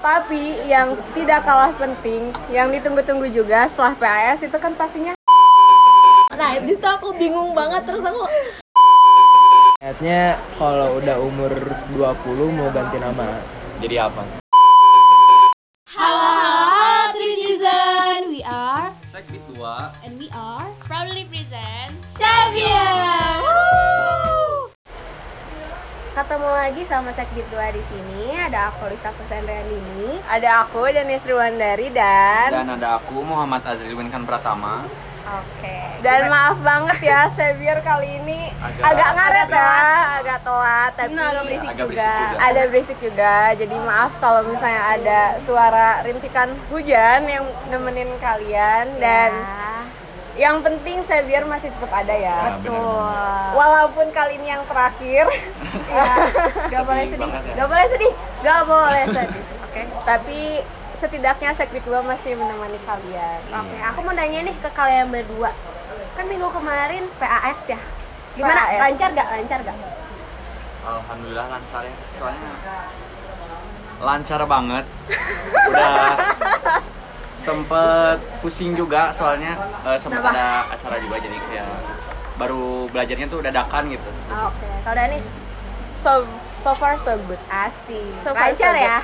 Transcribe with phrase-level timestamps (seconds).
[0.00, 5.16] Tapi yang tidak kalah penting, yang ditunggu-tunggu juga setelah PAS itu kan pastinya
[6.36, 8.28] Nah, di situ aku bingung banget terus aku
[9.80, 11.52] Niatnya kalau udah umur
[11.94, 13.40] 20 mau ganti nama.
[13.80, 14.22] Jadi apa?
[15.94, 18.20] Halo, halo, Trinizen.
[18.28, 19.62] We are Sekbit 2
[20.04, 23.25] and we are proudly present Xavier.
[26.16, 28.32] Ketemu lagi sama Sekbit 2 di sini.
[28.34, 30.16] Ada aku Rifka Kusendriandini.
[30.26, 34.88] ada aku dan Istri Wandari dan Dan ada aku Muhammad Azril Winkan Pratama
[35.28, 35.76] Oke.
[36.00, 39.72] dan maaf banget ya Xavier kali ini Agak- agak ngaret ya,
[40.16, 41.90] agak telat tapi Ini agak berisik Agak juga.
[41.90, 42.38] berisik juga.
[42.40, 49.30] ada berisik juga jadi maaf kalau misalnya ada suara rintikan hujan yang nemenin kalian dan
[49.34, 49.82] Ya,
[50.36, 53.08] yang penting Xavier masih tetap ada ya Ya, benar betul.
[53.52, 55.24] walaupun kali ini yang terakhir
[55.88, 56.04] Ya,
[56.68, 57.40] gak boleh Sedih ya.
[57.54, 58.12] Gak boleh sedih.
[58.42, 59.42] Gak boleh sedih.
[59.62, 59.82] Oke.
[60.04, 60.40] tapi
[60.94, 65.52] setidaknya Sekbit 2 masih menemani kalian Oke, aku mau nanya nih ke kalian berdua.
[66.12, 67.80] Kan minggu kemarin PAS ya.
[68.32, 68.60] Gimana?
[68.66, 68.80] PAS.
[68.82, 69.28] Lancar gak?
[69.30, 69.76] Lancar gak?
[70.82, 72.52] Alhamdulillah lancar ya Soalnya
[73.98, 74.84] lancar banget
[75.68, 76.14] Udah
[77.46, 79.54] sempet pusing juga soalnya
[79.86, 80.34] eh, sempet Kenapa?
[80.34, 81.70] ada acara juga jadi kayak
[82.36, 84.10] baru belajarnya tuh dadakan gitu
[84.50, 84.68] Oke.
[84.82, 85.26] Kalau Danis?
[86.02, 86.12] so
[86.60, 88.10] so far so good Asik.
[88.20, 88.90] So far, Lancar so good.
[88.90, 88.98] ya?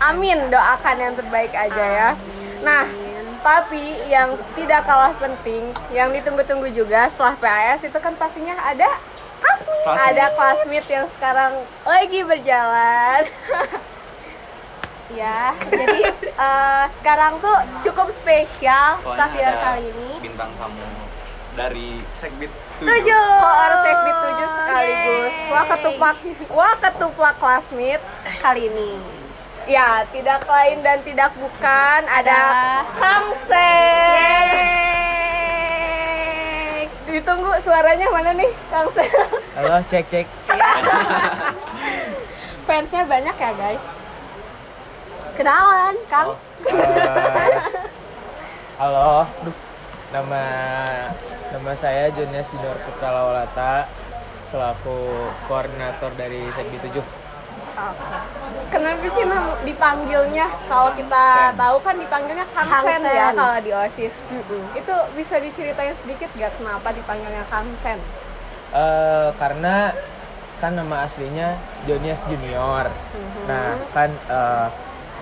[0.00, 2.10] Amin, doakan yang terbaik aja ya.
[2.64, 2.88] Nah,
[3.44, 5.60] tapi yang tidak kalah penting,
[5.92, 8.88] yang ditunggu-tunggu juga setelah PAS itu kan pastinya ada.
[9.40, 9.84] Classmate.
[9.84, 11.52] Ada classmate yang sekarang
[11.84, 13.22] lagi berjalan.
[15.10, 20.10] Ya, jadi eh, sekarang tuh cukup spesial Soalnya ada kali ini.
[20.22, 20.86] bintang tamu
[21.52, 23.26] dari Sekbit 7 Tujuh.
[23.42, 25.34] Koor Sekbid tujuh sekaligus.
[25.34, 25.50] Yeay.
[25.50, 26.16] Wah ketupak,
[26.48, 28.04] wah ketupak classmate.
[28.38, 28.90] Kali ini.
[29.66, 33.26] Ya, tidak lain dan tidak bukan ada Adalah- Kang.
[37.10, 38.86] Ditunggu suaranya mana nih, Kang?
[39.58, 40.26] Halo, cek cek.
[42.66, 43.99] Fansnya banyak ya, guys.
[45.40, 46.36] Kenalan, Kang.
[46.68, 47.56] Eh,
[48.76, 49.56] halo, Duh,
[50.12, 50.44] nama
[51.48, 53.88] nama saya Junius Junior Putra Lawalata
[54.52, 55.00] selaku
[55.48, 57.00] koordinator dari Sekbi 7.
[58.68, 60.44] Kenapa sih nam- dipanggilnya?
[60.68, 63.40] Kalau kita tahu kan dipanggilnya Kang, Kang Sen, ya Sen.
[63.40, 64.14] kalau di OSIS.
[64.28, 64.76] Mm-mm.
[64.76, 67.96] Itu bisa diceritain sedikit gak kenapa dipanggilnya Kang Sen?
[68.76, 69.96] Eh, karena
[70.60, 71.56] kan nama aslinya
[71.88, 72.92] Jonius Junior.
[73.48, 74.68] Nah, kan eh,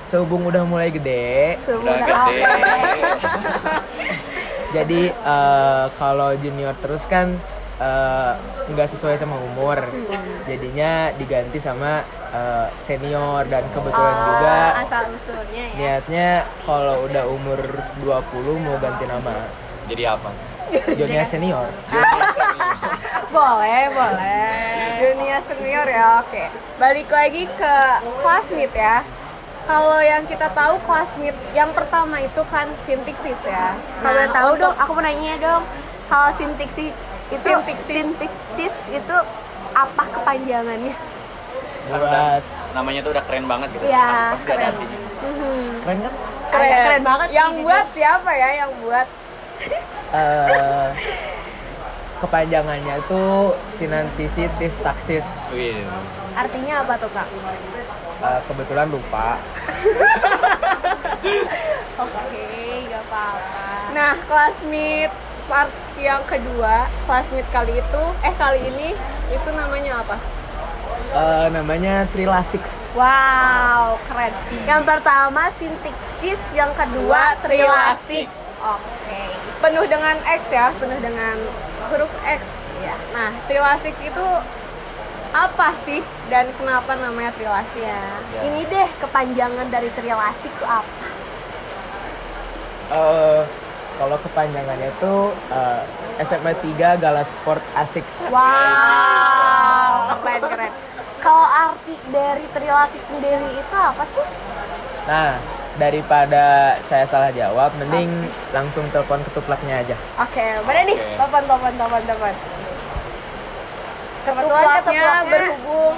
[0.08, 2.40] sehubung udah mulai gede, Semua udah gede
[4.76, 7.36] jadi eh, kalau junior terus kan
[7.80, 8.32] eh,
[8.72, 9.84] nggak sesuai sama umur.
[10.48, 12.00] Jadinya diganti sama
[12.32, 15.76] eh, senior dan kebetulan juga asal usulnya ya.
[15.76, 16.28] niatnya
[16.64, 17.60] kalau udah umur
[18.00, 19.36] 20 mau ganti nama.
[19.88, 20.32] jadi apa?
[20.96, 21.68] Junior senior.
[23.28, 24.56] Boleh, boleh.
[25.04, 26.44] Dunia senior ya, oke.
[26.80, 27.74] Balik lagi ke
[28.24, 29.04] classmate ya.
[29.68, 33.76] Kalau yang kita tahu classmate yang pertama itu kan sintaksis ya.
[34.00, 35.62] Kalau boleh tahu dong, aku mau nanya dong.
[36.08, 36.96] Kalau sintaksis
[37.28, 37.84] itu Sintaksis.
[37.84, 39.16] sintaksis itu
[39.76, 40.96] apa kepanjangannya?
[41.88, 42.42] Buat
[42.72, 45.64] namanya tuh udah keren banget gitu Iya, pasti ada artinya Mhm.
[45.84, 46.12] keren kan?
[46.48, 47.64] Keren, keren banget sih, Yang jujur.
[47.64, 48.48] buat siapa ya?
[48.56, 49.06] Yang buat
[50.08, 50.88] Eh,
[52.18, 53.22] kepanjangannya itu
[53.68, 55.26] sinantisitis taksis.
[55.52, 55.84] Wih,
[56.38, 57.26] Artinya apa tuh, Kak?
[58.22, 59.42] Eh, kebetulan lupa.
[61.98, 62.46] Oke,
[62.86, 63.90] gak apa-apa.
[63.90, 65.10] Nah, classmate
[65.50, 68.94] part yang kedua, classmate kali itu eh kali ini
[69.34, 70.14] itu namanya apa?
[71.08, 72.78] Eh, namanya Trilasix.
[72.94, 74.30] Wow, keren.
[74.62, 78.30] Yang pertama sintaksis, yang kedua trilasix.
[78.62, 79.22] Oke.
[79.58, 81.34] Penuh dengan X ya, penuh dengan
[81.90, 82.46] huruf X.
[82.78, 82.94] Ya.
[83.10, 84.26] Nah, trilasix itu
[85.32, 86.00] apa sih
[86.32, 87.76] dan kenapa namanya trilasix?
[87.76, 88.00] Ya.
[88.44, 91.06] Ini deh kepanjangan dari trilasix itu apa?
[92.88, 93.42] Eh,
[94.00, 95.14] kalau kepanjangannya itu
[95.52, 95.82] eh,
[96.24, 98.24] SMA 3 Galas Sport Asics.
[98.32, 100.72] Wow, keren keren.
[101.20, 104.24] Kalau arti dari trilasix sendiri itu apa sih?
[105.04, 105.36] Nah,
[105.76, 109.96] daripada saya salah jawab, mending langsung telepon ketuplaknya aja.
[110.20, 110.96] Oke, mana nih?
[110.96, 111.16] Oke.
[111.16, 112.34] Telepon, telepon, telepon, telepon.
[114.26, 115.96] Ketuplaknya berhubung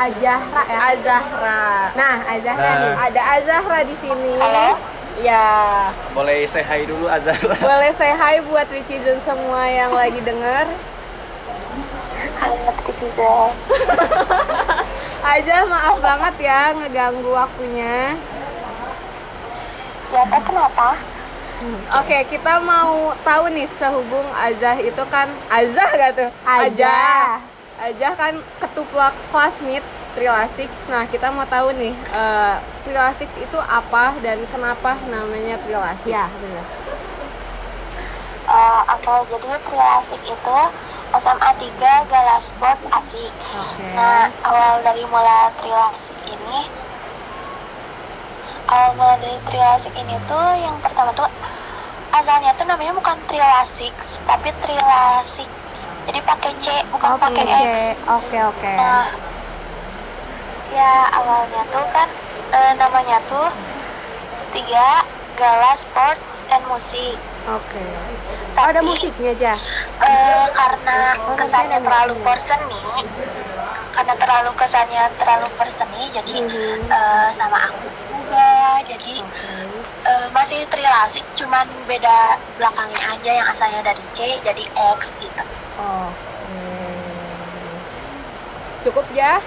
[0.00, 0.78] Azahra ya.
[0.94, 1.92] Azahra.
[1.92, 2.80] Nah, Azahra Nah.
[2.80, 2.94] nih.
[3.10, 4.36] Ada Azahra di sini.
[5.20, 10.64] Ya, boleh say hi dulu Azhar boleh say hi buat Richizen semua yang lagi denger.
[15.20, 18.16] Aja maaf banget ya ngeganggu waktunya.
[20.08, 20.96] Ya, teh kenapa?
[22.00, 26.30] Oke, kita mau tahu nih sehubung Azah itu kan Azah gak tuh?
[26.48, 27.49] Ajah.
[27.80, 30.84] Ajah kan ketua classmate Trilasix.
[30.92, 36.12] Nah, kita mau tahu nih eh, Trilasix itu apa dan kenapa namanya Trilasix?
[36.12, 36.66] Ya, benar.
[38.50, 40.56] Eh, Oke, jadi Trilasik itu
[41.16, 43.32] SMA 3 Galasport Asik.
[43.32, 43.86] Oke.
[43.96, 46.60] Nah, awal dari mula Trilasik ini
[48.68, 51.30] awal mula dari Trilasik ini tuh yang pertama tuh
[52.10, 53.94] asalnya tuh namanya bukan Trilasik,
[54.26, 55.59] tapi Trilasik.
[56.10, 57.94] Jadi pakai C, bukan Oh, pakai X.
[58.10, 58.66] Oke, oke.
[58.74, 59.06] Nah,
[60.66, 62.08] ya awalnya tuh kan
[62.50, 63.46] eh, namanya tuh
[64.50, 65.06] tiga
[65.38, 66.18] Gala Sport
[66.50, 67.22] and Musik.
[67.46, 67.84] Oke.
[68.58, 69.52] Oh, ada musiknya aja.
[70.02, 72.84] Eh, karena Oh, kesannya terlalu perseni
[73.90, 76.90] karena terlalu kesannya terlalu perseni jadi Mhm.
[76.90, 78.48] eh, sama aku juga
[78.82, 79.14] jadi
[80.10, 82.16] eh, masih trilasik cuman beda
[82.56, 84.64] belakangnya aja yang asalnya dari C jadi
[84.96, 85.44] X gitu
[85.76, 86.60] Oke.
[88.82, 89.40] Cukup ya?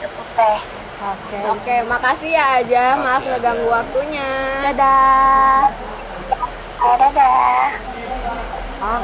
[0.00, 0.60] cukup teh
[1.00, 1.36] Oke.
[1.52, 2.78] Oke, makasih ya Aja.
[3.00, 4.28] Maaf Oke, ngeganggu waktunya.
[4.64, 5.64] Dadah.
[6.84, 7.70] oh, dadah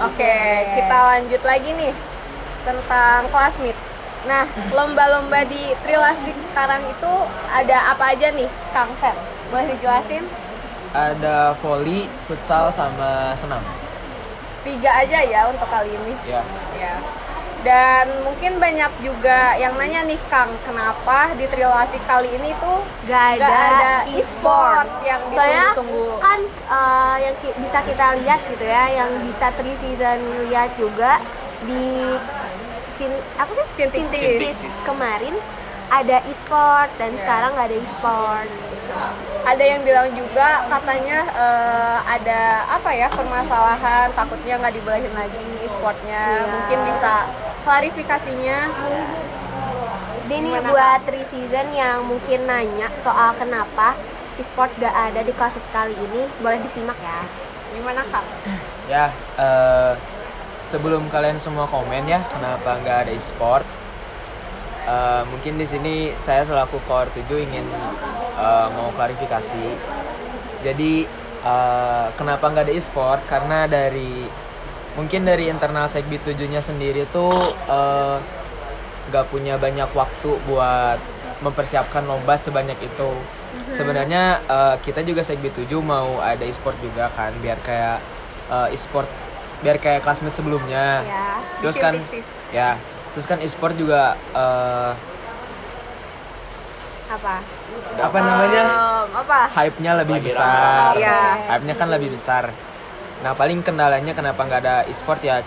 [0.06, 0.32] Oke,
[0.76, 1.94] kita lanjut lagi nih
[2.66, 3.80] tentang classmate.
[4.26, 7.12] Nah, lomba-lomba di Trilasix sekarang itu
[7.48, 9.16] ada apa aja nih, Kang Sen?
[9.48, 10.24] Boleh dijelasin?
[10.96, 13.64] Ada volley, futsal, sama senam.
[14.66, 16.12] Tiga aja ya untuk kali ini.
[16.26, 16.40] Ya.
[16.74, 16.94] Ya.
[17.66, 22.78] Dan mungkin banyak juga yang nanya nih, Kang, kenapa di Trilasix kali ini tuh
[23.08, 26.04] Gak nggak ada, e-sport yang Soalnya ditunggu-tunggu?
[26.20, 26.40] kan
[26.76, 31.16] eh, yang ki- bisa kita lihat gitu ya, yang bisa three season lihat juga
[31.64, 32.20] di
[32.86, 33.66] sin apa sih?
[33.76, 34.12] Sintesis.
[34.12, 35.34] Sintesis kemarin
[35.90, 37.20] ada e-sport dan Iya.
[37.22, 38.50] sekarang nggak ada e-sport.
[39.46, 46.42] ada yang bilang juga katanya eh, ada apa ya permasalahan takutnya nggak dibolehin lagi e-sportnya
[46.42, 46.50] Iya.
[46.50, 47.12] mungkin bisa
[47.62, 48.58] klarifikasinya
[50.26, 53.94] Ini buat three season yang mungkin nanya soal kenapa
[54.36, 57.22] e-sport gak ada di kelas kali ini, boleh disimak ya.
[57.70, 58.26] gimana kang
[58.86, 59.94] Ya, eh,
[60.66, 63.66] sebelum kalian semua komen ya, kenapa nggak ada e-sport?
[64.86, 65.88] Eh, mungkin di sini
[66.26, 67.66] saya selaku Core 7 ingin
[68.36, 69.82] eh, mau klarifikasi.
[70.64, 70.84] Jadi
[71.42, 73.20] eh, kenapa nggak ada e-sport?
[73.32, 74.34] Karena dari
[74.96, 77.30] mungkin dari internal Sekbi 7-nya sendiri tuh
[79.08, 80.98] nggak punya banyak waktu buat
[81.44, 83.28] mempersiapkan lomba sebanyak itu.
[83.76, 84.18] Sebenarnya
[84.48, 87.96] eh, kita juga Sekbi 7 mau ada e-sport juga kan biar kayak
[88.50, 89.08] eh, e-sport
[89.62, 91.06] biar kayak classmate sebelumnya.
[91.06, 91.94] ya Terus kan
[92.52, 94.92] ya, terus kan e-sport juga eh,
[97.08, 97.40] Apa?
[97.96, 98.62] apa namanya?
[98.68, 100.92] Em, apa hype-nya lebih Lagi besar.
[101.00, 101.20] Iya.
[101.48, 102.52] Hype-nya kan lebih besar.
[103.24, 105.40] Nah, paling kendalanya kenapa nggak ada e-sport ya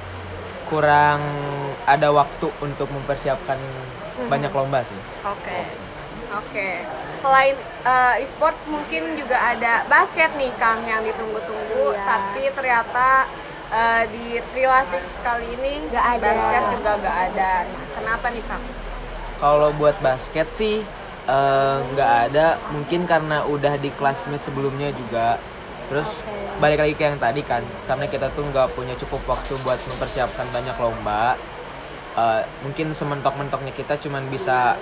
[0.65, 1.21] kurang
[1.85, 3.61] ada waktu untuk mempersiapkan
[4.29, 4.97] banyak lomba sih.
[5.25, 5.59] oke
[6.29, 6.69] oke
[7.21, 7.53] selain
[7.85, 12.05] eh, e-sport mungkin juga ada basket nih kang yang ditunggu-tunggu Iya.
[12.05, 13.25] tapi ternyata
[13.71, 16.19] eh, di Trilasix kali ini Nggak ada.
[16.25, 18.65] basket juga nggak ada nah, kenapa nih kang
[19.39, 20.75] Kalau buat basket sih
[21.29, 25.47] eh, nggak ada, mungkin karena udah di classmate sebelumnya juga.
[25.87, 26.09] Terus
[26.61, 30.47] balik lagi ke yang tadi kan, karena kita tuh nggak punya cukup waktu buat mempersiapkan
[30.55, 31.39] banyak lomba.
[32.17, 34.81] eh, mungkin sementok-mentoknya kita cuman bisa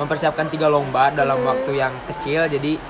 [0.00, 2.48] mempersiapkan tiga lomba dalam waktu yang kecil.
[2.48, 2.80] Jadi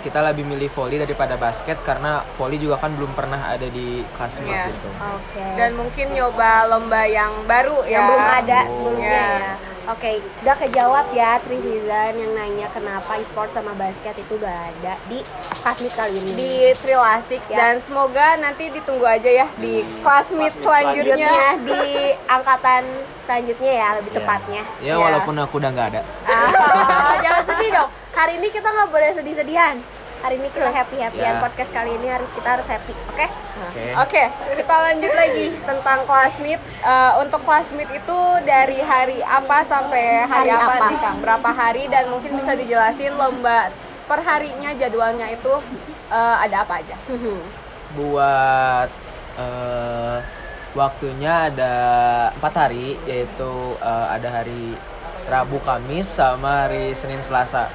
[0.00, 4.50] kita lebih milih volley daripada basket karena volley juga kan belum pernah ada di classmate
[4.50, 4.66] Iya.
[4.72, 4.88] gitu.
[4.96, 5.44] Oke.
[5.54, 9.28] dan mungkin nyoba lomba yang baru yang ya belum ada sebelumnya Iya.
[9.36, 9.52] ya.
[9.90, 14.94] Oke, udah kejawab ya three season yang nanya kenapa e-sport sama basket itu gak ada
[15.04, 15.18] di
[15.60, 16.30] Kasmit kali ini.
[16.32, 17.58] di Trilasix Ya.
[17.58, 21.18] dan semoga nanti ditunggu aja ya di classmate selanjutnya.
[21.18, 21.80] selanjutnya di
[22.24, 22.82] angkatan
[23.18, 24.18] selanjutnya ya lebih Iya.
[24.22, 24.62] tepatnya.
[24.78, 24.94] Ya Iya.
[24.96, 26.00] walaupun aku udah nggak ada.
[26.22, 27.88] Ah, jangan sedih dong.
[28.12, 29.74] Hari ini kita nggak boleh sedih-sedihan.
[30.20, 31.40] Hari ini kita happy-happyan Ya.
[31.40, 33.26] podcast kali ini hari kita harus happy, oke?
[33.64, 33.84] Oke.
[33.96, 34.22] Oke,
[34.52, 36.60] kita lanjut lagi tentang classmate.
[36.60, 40.86] Eh, untuk classmate itu dari hari apa sampai hari, Hari apa, apa?
[40.92, 41.16] nih Kang?
[41.24, 43.72] Berapa hari dan mungkin bisa dijelasin lomba
[44.04, 45.52] per harinya jadwalnya itu
[46.12, 46.96] eh, ada apa aja?
[47.90, 48.86] buat
[49.34, 50.16] eh,
[50.72, 51.74] waktunya ada
[52.36, 54.76] empat hari yaitu eh, ada hari
[55.26, 57.66] Rabu Kamis sama hari Senin Selasa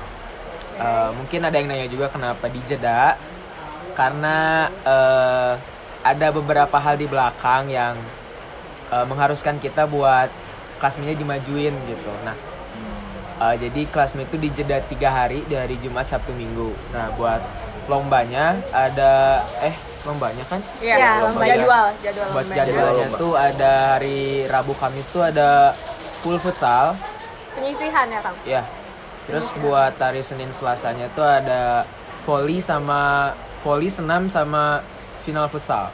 [0.75, 2.89] Eh, mungkin ada yang nanya juga kenapa dijeda
[3.97, 4.27] karena
[4.85, 5.53] eh,
[6.11, 7.95] ada beberapa hal di belakang yang
[8.93, 10.29] eh, mengharuskan kita buat
[10.81, 12.37] klasmennya dimajuin gitu nah
[13.35, 16.71] Uh, jadi classmate itu dijeda tiga hari di hari Jumat Sabtu Minggu.
[16.87, 17.43] Nah buat
[17.83, 19.75] lombanya ada eh
[20.07, 20.63] lombanya kan?
[20.79, 22.57] Iya, Ya, lomba jadwal, jadwal Buat lomba.
[22.63, 25.75] jadwalnya tuh ada hari Rabu Kamis tuh ada
[26.23, 26.95] full futsal.
[27.51, 28.37] Penyisihan ya, Kang?
[28.47, 28.84] Ya.
[29.25, 31.89] Terus buat hari Senin Selasanya tuh ada
[32.29, 33.33] volley sama
[33.65, 34.85] volley senam sama
[35.25, 35.89] final futsal.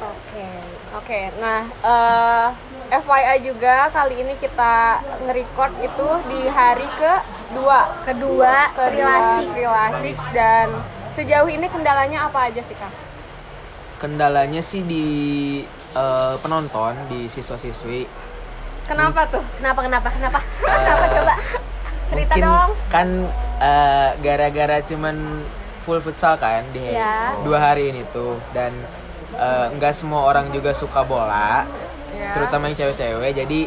[0.00, 0.48] Oke.
[0.92, 2.48] Oke, nah eh,
[2.92, 9.56] FYI juga kali ini kita nge-record itu di hari kedua Kedua, Trilasik.
[9.56, 10.68] Trilasik dan
[11.16, 12.92] sejauh ini kendalanya apa aja sih Kang?
[14.00, 15.06] Kendalanya sih di
[15.96, 18.04] eh, penonton, di siswa-siswi.
[18.84, 19.44] Kenapa tuh?
[19.56, 20.40] Kenapa kenapa kenapa?
[20.60, 21.34] Kenapa coba?
[22.12, 22.70] Cerita Mungkin dong.
[22.86, 23.08] kan
[23.58, 25.16] eh, gara-gara cuman
[25.82, 27.40] full futsal kan di Iya.
[27.42, 28.70] dua hari ini tuh dan
[29.34, 31.64] eh, nggak semua orang juga suka bola,
[32.12, 32.36] Ya.
[32.36, 33.32] terutama yang cewek-cewek.
[33.34, 33.60] Jadi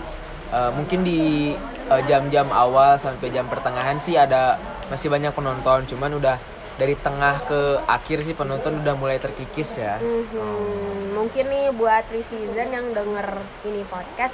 [0.52, 1.52] eh, mungkin di
[1.86, 6.38] jam-jam awal sampai jam pertengahan sih ada masih banyak penonton, cuman udah
[6.76, 9.96] dari tengah ke akhir sih penonton udah mulai terkikis ya.
[9.98, 11.14] Mhm.
[11.14, 13.28] Mungkin nih buat Season yang denger
[13.64, 14.34] ini podcast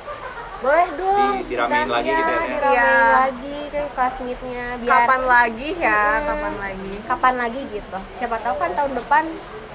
[0.62, 2.94] boleh dong Di- diramein kita- lagi ya, gitu ya, diramein Iya.
[3.12, 6.02] lagi ke classmate-nya biar Kapan lagi ya?
[6.14, 6.28] Mm-mm.
[6.28, 6.92] Kapan lagi?
[7.04, 9.24] kapan lagi gitu siapa tahu kan tahun depan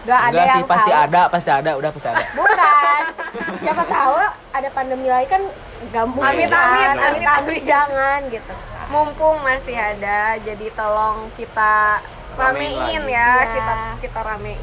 [0.05, 1.05] gak ada Enggak yang sih, pasti tahu.
[1.05, 2.25] ada, pasti ada, udah pasti ada.
[2.33, 3.03] bukan
[3.59, 4.15] siapa tahu
[4.53, 5.43] ada pandemi lagi kan
[5.89, 7.63] gak mungkin Amit, kan amit, amit, amit, amit, amit.
[7.65, 8.55] jangan gitu
[8.87, 11.99] Mumpung masih ada, jadi tolong kita
[12.33, 13.49] Ramein ya, Iya.
[13.51, 14.61] kita kita ramein.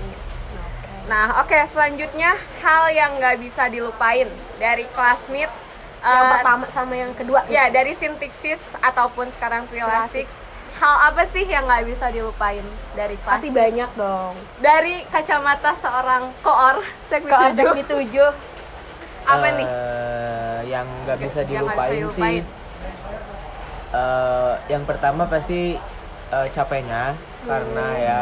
[1.03, 5.51] Nah, oke selanjutnya hal yang nggak bisa dilupain dari classmate
[6.05, 10.27] yang eh, pertama sama yang kedua Ya, dari Sintiksis ataupun sekarang Trilasix.
[10.73, 13.29] Hal apa sih yang nggak bisa dilupain dari kelas?
[13.29, 18.33] pasti banyak dong Dari kacamata seorang koor Sekmi ke tujuh, Sekmi 7
[19.23, 19.67] apa nih?
[19.67, 22.01] Eh, Yang nggak bisa Yang nggak bisa dilupain sih.
[22.01, 22.43] dilupain.
[23.93, 25.77] eh, yang pertama pasti
[26.29, 28.21] eh, capeknya karena ya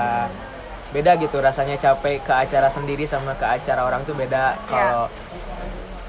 [0.92, 4.60] beda gitu rasanya capek ke acara sendiri sama ke acara orang tuh beda.
[4.68, 5.08] Kalau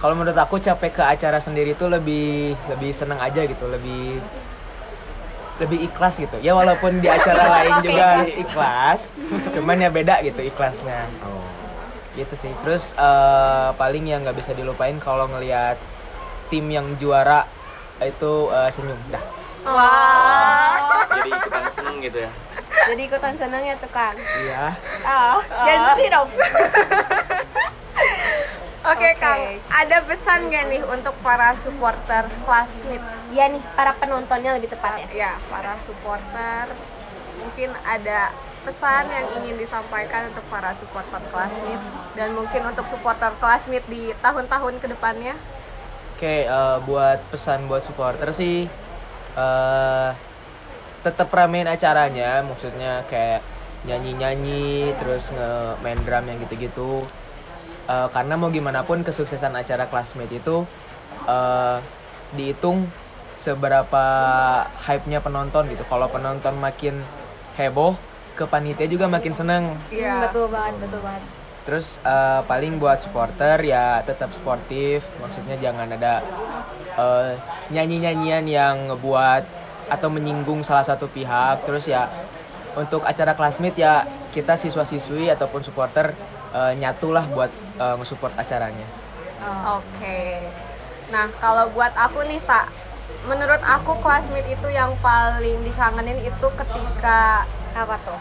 [0.02, 4.18] kalau menurut aku capek ke acara sendiri tuh lebih lebih seneng aja gitu, lebih
[5.62, 6.42] lebih ikhlas gitu.
[6.42, 9.14] Ya walaupun di acara lain juga harus ikhlas,
[9.54, 11.06] cuman ya beda gitu ikhlasnya.
[12.18, 12.50] Gitu sih.
[12.66, 15.78] Terus eh, paling yang nggak bisa dilupain kalau ngelihat
[16.50, 17.46] tim yang juara
[18.02, 19.22] itu eh, senyum dah.
[19.62, 21.06] Wah.
[21.14, 22.32] Jadi ikutan seneng gitu ya.
[22.82, 24.74] jadi ikutan seneng ya tuh kan Iya.
[25.06, 26.28] ah jangan sedih dong
[28.82, 29.22] Oke Oke.
[29.22, 33.06] Kang, ada pesan gak nih untuk para supporter Classmate?
[33.30, 36.66] ya nih para penontonnya lebih tepat ya Ya, para supporter
[37.38, 38.34] mungkin ada
[38.66, 41.82] pesan yang ingin disampaikan untuk para supporter Classmate
[42.18, 45.34] dan mungkin untuk supporter Classmate di tahun-tahun ke depannya.
[46.10, 48.54] Oke, eh, buat pesan buat supporter sih
[49.38, 50.08] eh
[51.04, 53.40] tetap ramein acaranya, maksudnya kayak
[53.86, 54.52] nyanyi-nyanyi,
[54.98, 55.44] terus nge
[55.84, 56.80] main drum yang gitu-gitu.
[57.90, 60.50] Eh, karena mau gimana pun kesuksesan acara classmate itu
[61.28, 61.76] eh
[62.36, 62.78] dihitung
[63.44, 63.96] seberapa
[64.86, 65.82] hype-nya penonton gitu.
[65.90, 66.94] Kalau penonton makin
[67.56, 67.92] heboh,
[68.36, 69.64] ke panitia juga makin seneng.
[69.92, 71.22] Hmm, betul banget betul banget
[71.64, 76.08] Terus eh, paling buat supporter ya tetap sportif, maksudnya jangan ada
[76.98, 77.20] eh,
[77.72, 79.42] nyanyi-nyanyian yang ngebuat
[79.92, 81.54] atau menyinggung salah satu pihak.
[81.66, 81.98] Terus ya
[82.80, 83.90] untuk acara classmate ya
[84.34, 86.06] kita siswa-siswi ataupun supporter
[86.54, 88.86] eh, nyatulah buat eh, nge-support acaranya.
[89.78, 90.18] Oke.
[91.12, 92.66] Nah, kalau buat aku nih, Tak,
[93.26, 98.20] menurut aku Classmate itu yang paling dikangenin itu ketika apa tuh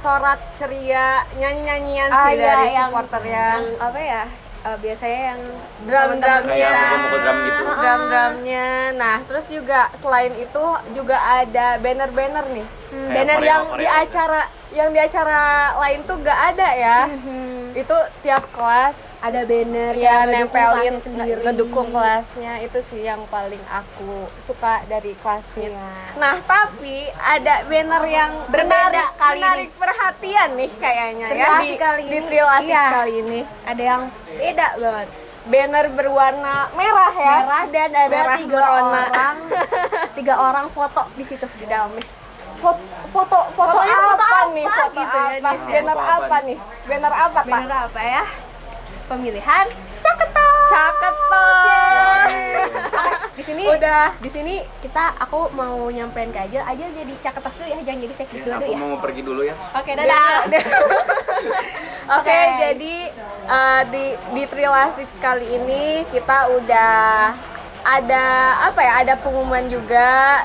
[0.00, 3.44] sorak ceria nyanyi-nyanyian Ah, sih iya, dari yang- supporternya.
[3.52, 4.22] yang apa ya
[4.60, 5.40] eh, biasanya yang
[5.88, 7.62] drum-drumnya mukul-mukul drum gitu.
[7.80, 13.86] drum-drumnya nah terus juga selain itu juga ada banner-banner nih Hmm, banner yang Korea di
[13.86, 14.00] gitu.
[14.04, 15.40] acara yang di acara
[15.82, 16.98] lain tuh gak ada ya.
[17.10, 21.44] Hmm, itu tiap kelas ada banner ya nempelin sendiri.
[21.44, 22.62] ngedukung kelasnya.
[22.64, 25.68] Itu sih yang paling aku suka dari kelasnya.
[25.74, 25.92] Iya.
[26.16, 29.42] nah tapi ada banner yang Berbeda menarik, kali ini.
[29.44, 31.48] menarik perhatian nih kayaknya ya.
[31.60, 32.36] Di, kali di ini.
[32.64, 32.84] Iya.
[32.88, 33.40] kali ini.
[33.68, 34.02] Ada yang
[34.38, 35.08] beda banget.
[35.40, 37.36] Banner berwarna merah ya.
[37.44, 39.00] Merah dan ada Merah tiga merona.
[39.04, 39.36] orang.
[40.20, 42.19] Tiga orang foto di situ di dalamnya
[42.60, 44.38] foto foto foto Fotonya apa, foto apa?
[44.50, 45.50] Nih foto gitu ya, apa?
[45.50, 46.58] di- banner Foto apa apa nih?
[46.84, 47.44] banner apa pak?
[47.46, 48.22] Banner apa ya?
[49.06, 49.66] Pemilihan
[50.00, 52.22] caketan caketon
[53.30, 54.06] di sini udah.
[54.16, 58.14] di sini kita aku mau nyampein ke aja aja jadi caketas dulu ya jangan jadi
[58.14, 58.78] sekdi Ya, dulu aku ya.
[58.78, 59.54] mau pergi dulu ya.
[59.72, 60.44] oke dadah.
[62.10, 62.38] Oke, Oke.
[62.58, 62.94] jadi
[63.46, 67.30] eh, di di Trilasix kali ini kita udah
[67.80, 68.24] ada
[68.66, 68.92] apa ya?
[69.00, 70.42] Ada pengumuman juga.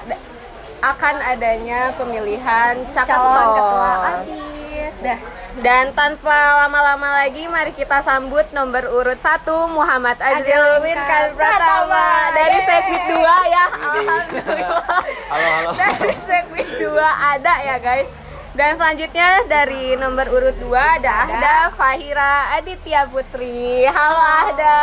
[0.83, 5.19] Akan adanya pemilihan calon ketua osis dah
[5.55, 12.59] Dan tanpa lama-lama lagi, mari kita sambut nomor urut satu Muhammad Azril Wirkan Pratama dari.
[12.59, 13.23] Sekbid 2
[13.55, 13.65] ya.
[13.71, 14.83] Alhamdulillah.
[15.31, 15.71] Halo halo.
[15.79, 18.24] Dari Sekbid 2 ada ya guys.
[18.55, 23.83] Dan selanjutnya dari nomor urut 2 ada Ahda Fahira Aditya Putri.
[23.83, 24.79] Halo Ahda.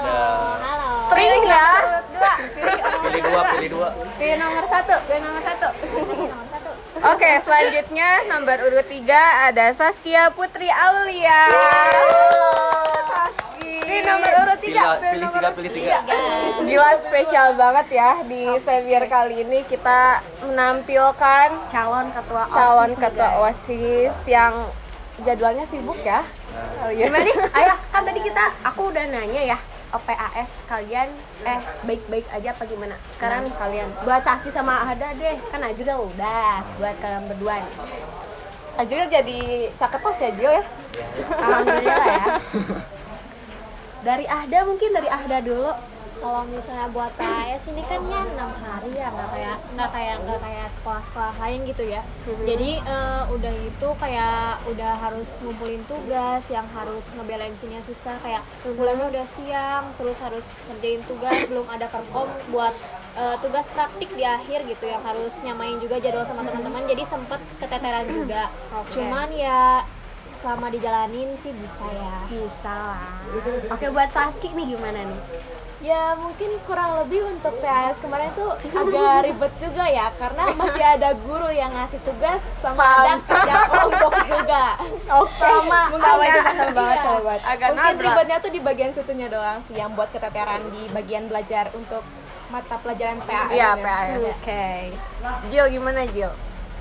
[0.00, 0.24] Halo.
[1.12, 1.66] Pilih ya.
[2.16, 2.32] dua
[3.04, 3.88] Pilih dua, pilih dua.
[4.16, 5.68] pilih nomor satu pilih nomor satu
[7.12, 11.52] Oke, selanjutnya nomor urut 3 ada Saskia Putri Aulia.
[11.52, 12.75] Saski.
[13.96, 15.96] Pilih nomor urut tiga Pilih, pilih tiga, pilih tiga.
[16.68, 23.28] Gila spesial banget ya di Xavier kali ini kita menampilkan calon ketua osis calon ketua.
[23.48, 24.52] OSIS yang
[25.24, 26.20] jadwalnya sibuk ya.
[26.84, 27.08] Oh, iya.
[27.08, 29.58] gimana nih ayo kan tadi kita aku udah nanya ya
[29.92, 31.08] OPAS kalian
[31.44, 36.00] eh baik-baik aja apa gimana sekarang nih kalian buat Sasti sama Ahda deh kan Ajril
[36.12, 37.74] udah buat kalian berdua nih
[38.76, 39.40] Ajril jadi
[39.76, 40.64] caketos ya Jil ya.
[41.44, 42.24] Alhamdulillah ya
[44.04, 45.72] dari Ahda mungkin dari Ahda dulu.
[46.16, 50.40] Kalau misalnya buat PAS ini kan ya enam hari ya nggak kayak nggak kayak nggak
[50.40, 52.00] kayak sekolah-sekolah lain gitu ya.
[52.48, 59.12] Jadi eh, udah itu kayak udah harus ngumpulin tugas yang harus ngebalansinnya susah kayak mulainya
[59.12, 62.72] udah siang terus harus ngerjain tugas belum ada kerkom buat
[63.20, 66.88] eh, tugas praktik di akhir gitu yang harus nyamain juga jadwal sama teman-teman.
[66.88, 68.48] Jadi sempet keteteran juga.
[68.88, 69.84] Cuman ya
[70.36, 72.16] selama dijalanin sih bisa ya.
[72.28, 73.12] bisa lah
[73.72, 75.20] oke buat Saski nih gimana nih
[75.76, 81.12] Ya mungkin kurang lebih untuk PAS kemarin tuh agak ribet juga ya karena masih ada
[81.20, 84.64] guru yang ngasih tugas sama ada kerja kelompok juga.
[85.20, 85.36] Oke.
[85.36, 87.12] sama Mungkin sama ya, itu kesel banget iya.
[87.20, 88.04] banget Agak Mungkin nabrak.
[88.08, 92.00] ribetnya tuh di bagian situnya doang sih yang buat keteteran di bagian belajar untuk
[92.48, 93.52] mata pelajaran PAS.
[93.52, 93.70] Iya, ya.
[93.76, 94.08] PAS.
[94.32, 94.66] oke
[95.52, 96.32] Jil gimana Jil?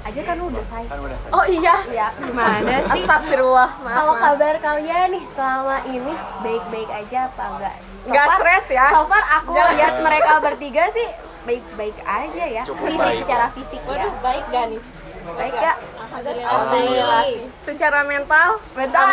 [0.06, 1.18] Aja kan udah say Kan udah.
[1.32, 1.76] Oh iya.
[1.90, 3.70] ya gimana sih Astagfirullah.
[3.82, 7.76] Kalau kabar kalian nih selama ini baik-baik aja apa enggak?
[8.00, 8.88] So Nggak far- stres ya?
[8.88, 9.74] So far aku Jangan.
[9.74, 11.08] lihat mereka bertiga sih
[11.44, 12.64] baik-baik aja ya.
[12.64, 13.20] Cukup fisik baik.
[13.20, 13.90] secara fisik ya.
[13.92, 14.82] Waduh baik gak nih?
[15.26, 15.76] Baik gak?
[15.98, 16.54] Alhamdulillah.
[16.54, 17.22] Alhamdulillah.
[17.24, 17.40] baik.
[17.60, 19.04] Secara mental Mental.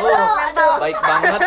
[0.00, 1.40] Oh, baik banget.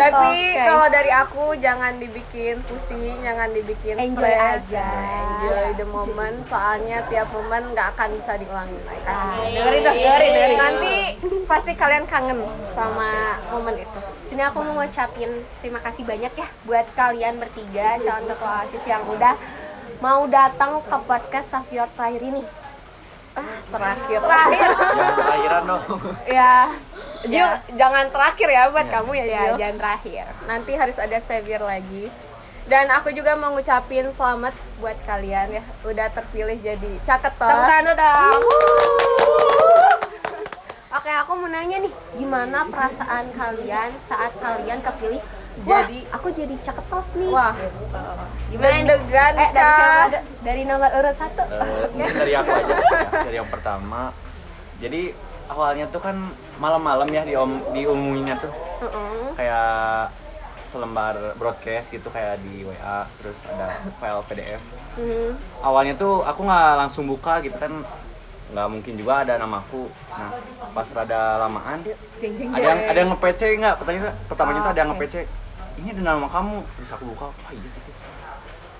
[0.00, 0.64] Tapi Oke.
[0.64, 4.64] kalau dari aku jangan dibikin pusing, jangan dibikin Enjoy stres.
[4.64, 4.88] aja.
[5.20, 6.36] Enjoy the moment.
[6.48, 9.04] Soalnya tiap momen nggak akan bisa diulangi lagi.
[9.04, 10.58] Dengerin tuh, dengerin, dengerin.
[10.58, 10.94] Nanti
[11.44, 12.40] pasti kalian kangen
[12.72, 14.00] sama momen itu.
[14.24, 19.02] Sini aku mau ngucapin terima kasih banyak ya buat kalian bertiga calon ketua OSIS yang
[19.04, 19.34] udah
[20.00, 22.42] mau datang ke podcast Safior terakhir ini.
[23.70, 24.18] Terakhir.
[24.20, 24.68] Terakhir.
[24.74, 25.82] Jangan terakhiran dong.
[26.26, 26.54] ya,
[27.22, 28.94] Jil, jangan terakhir ya buat Iya.
[28.94, 29.56] kamu ya, ya Jil.
[29.58, 30.24] jangan terakhir.
[30.46, 32.08] Nanti harus ada Xavier lagi.
[32.62, 37.44] Dan aku juga mau ngucapin selamat buat kalian ya udah terpilih jadi caketos.
[37.44, 38.40] Tepuk tangan dong.
[40.90, 45.22] Oke, aku mau nanya nih, gimana perasaan kalian saat kalian kepilih?
[45.60, 47.28] Wah, Jadi- aku jadi caketos nih.
[47.28, 47.52] Wah,
[48.48, 48.84] gimana nih?
[48.86, 50.04] deg-degan Eh, dari siapa?
[50.08, 51.42] Da- Dari nomor urut satu.
[51.92, 52.74] Mungkin dari aku aja
[53.20, 54.00] dari yang pertama
[54.78, 55.12] jadi
[55.46, 56.16] awalnya tuh kan
[56.60, 58.52] malam-malam ya di om diumuminnya tuh.
[58.80, 59.32] Heeh.
[59.36, 60.12] kayak
[60.70, 63.66] selembar broadcast gitu kayak di WA terus ada
[63.98, 64.62] file PDF
[64.96, 65.32] Mhm.
[65.64, 67.72] awalnya tuh aku nggak langsung buka gitu kan.
[68.52, 70.30] Nggak mungkin juga ada namaku nah
[70.70, 73.74] pas rada lamaan ada yang ada yang nge-PC nggak?
[73.82, 75.14] Pertanyaan pertamanya tuh ada yang nge-PC
[75.80, 76.58] ini ada nama kamu.
[76.78, 77.90] Terus aku buka wah iya gitu.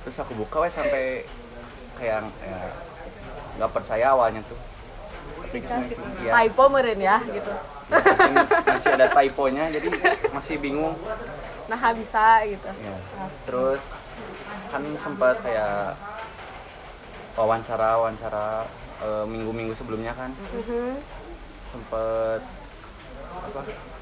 [0.07, 1.25] Terus aku buka wes sampai
[1.99, 2.59] kayak ya,
[3.59, 4.59] nggak percaya awalnya tuh
[5.51, 7.53] Iya, typo meren ya gitu.
[7.91, 8.35] mungkin
[8.71, 9.89] masih ada typonya jadi
[10.31, 10.95] masih bingung
[11.67, 12.71] Nah, bisa gitu.
[12.79, 12.95] ya.
[13.47, 13.83] terus
[14.71, 15.99] kan sempat kayak
[17.35, 18.67] wawancara wawancara
[19.03, 21.03] eh, minggu-minggu sebelumnya kan Mhm.
[21.71, 22.43] sempet
[23.41, 23.61] apa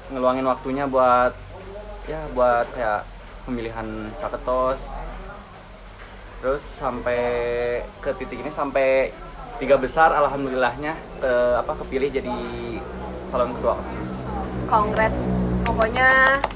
[0.09, 1.33] ngeluangin waktunya buat
[2.05, 3.05] ya buat kayak
[3.45, 3.85] pemilihan
[4.17, 4.81] caketos
[6.41, 7.21] terus sampai
[8.01, 9.13] ke titik ini sampai
[9.59, 12.35] tiga besar alhamdulillahnya ke apa kepilih jadi
[13.29, 14.07] calon ketua osis
[14.65, 15.17] Congrats.
[15.65, 16.09] Pokoknya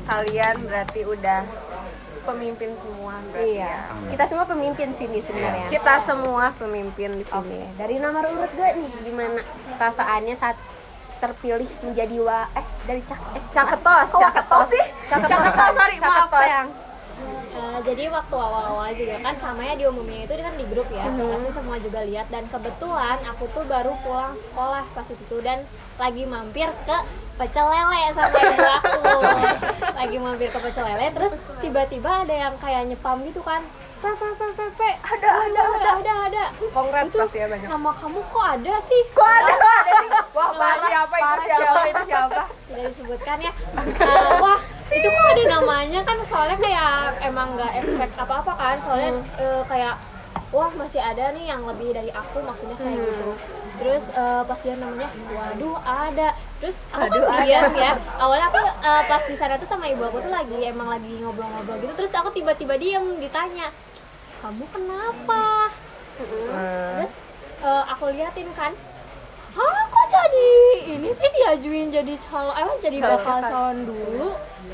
[0.03, 1.41] kalian berarti udah
[2.23, 3.65] pemimpin semua berarti Iya.
[3.67, 3.81] ya.
[4.07, 5.65] Kita semua pemimpin sini sebenarnya.
[5.67, 7.73] Kita semua pemimpin di Oke, sini.
[7.73, 9.41] dari nomor urut gak nih gimana
[9.75, 10.57] perasaannya saat
[11.17, 14.85] terpilih menjadi wa eh dari cak eh Caketos, Kok caketos sih?
[15.07, 15.41] Caketos,
[15.73, 16.37] sorry, maaf Caketos.
[16.37, 16.67] sayang.
[17.53, 21.37] Eh, jadi waktu awal-awal juga kan sama ya diumuminnya itu kan di grup ya Mhm.
[21.37, 22.25] pasti semua juga lihat.
[22.27, 25.61] Dan kebetulan aku tuh baru pulang sekolah pas itu tuh dan
[25.95, 26.97] lagi mampir ke
[27.37, 29.01] pecel lele sama ibu aku.
[29.93, 33.61] Lagi mampir ke pecel lele terus tiba-tiba ada yang kayak nyepam gitu kan
[34.03, 34.89] Pe, pe, pe, pe, pe.
[34.99, 36.43] Ada, ada, ada, ada, ada.
[36.75, 37.71] Congrats Itu pasti ya banyak.
[37.71, 39.01] Nama kamu kok ada sih?
[39.15, 39.53] Kok ada?
[40.35, 40.87] Wah, parah.
[40.91, 41.79] siapa itu siapa?
[41.87, 42.41] itu siapa?
[42.67, 43.51] Tidak disebutkan ya.
[44.03, 44.59] Eh, wah,
[44.91, 48.75] itu kok ada namanya kan soalnya kayak emang nggak expect apa-apa kan.
[48.83, 49.95] Soalnya eh, kayak
[50.51, 53.39] wah masih ada nih yang lebih dari aku maksudnya kayak gitu.
[53.79, 56.35] Terus eh, pas dia namanya, waduh ada.
[56.59, 57.95] Terus aku kan diam ya.
[58.19, 61.79] Awalnya aku eh, pas di sana tuh sama ibu aku tuh lagi emang lagi ngobrol-ngobrol
[61.81, 61.93] gitu.
[61.97, 63.71] Terus aku tiba-tiba diam ditanya,
[64.43, 65.71] kamu kenapa?
[66.19, 67.13] Terus
[67.63, 68.75] eh, aku liatin kan,
[70.13, 70.49] jadi
[70.97, 74.29] ini sih diajuin jadi calon eh jadi bakal calon dulu.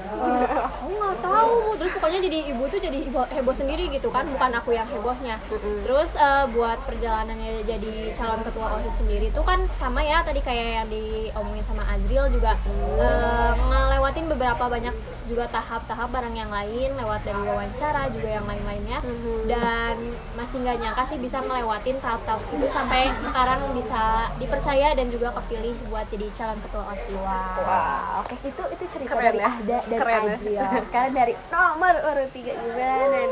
[0.10, 4.25] Eh, aku nggak tahu terus pokoknya jadi ibu tuh jadi heboh, heboh sendiri gitu kan
[4.28, 5.39] bukan aku yang hebohnya.
[5.86, 10.67] Terus eh, buat perjalanannya jadi calon ketua osis sendiri tuh kan sama ya tadi kayak
[10.84, 12.58] yang diomongin sama Azril juga.
[12.99, 14.95] Eh, ngelewatin beberapa banyak
[15.30, 18.99] juga tahap-tahap barang yang lain lewat dari wawancara juga yang lain-lainnya.
[19.45, 19.95] Dan
[20.34, 25.75] masih nggak nyangka sih bisa ngelewatin tahap-tahap itu sampai sekarang bisa dipercaya dan juga kepilih
[25.89, 29.47] buat jadi calon ketua osis Wah, oke itu itu cerita Keren dari ya.
[29.49, 30.33] Ahda dan Keren ya.
[30.33, 30.59] Azril.
[30.87, 33.25] Sekarang dari nomor urut tiga gimana nih?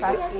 [0.00, 0.38] Sasi?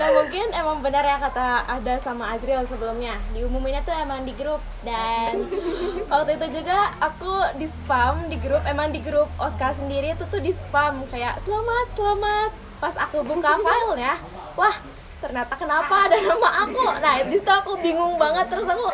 [0.00, 4.64] Nah mungkin emang benar ya kata ada sama Azril sebelumnya Diumuminnya tuh emang di grup
[4.80, 5.44] Dan
[6.12, 10.40] waktu itu juga aku di spam di grup Emang di grup Oscar sendiri itu tuh
[10.40, 14.16] di spam Kayak selamat selamat Pas aku buka filenya
[14.56, 14.72] Wah
[15.20, 16.84] ternyata kenapa ada nama aku?
[16.98, 18.48] Nah di situ aku bingung banget.
[18.48, 18.86] Terus aku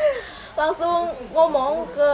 [0.59, 2.11] langsung ngomong ke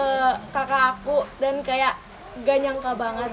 [0.50, 1.94] kakak aku Dan kayak
[2.42, 3.28] gak nyangka banget.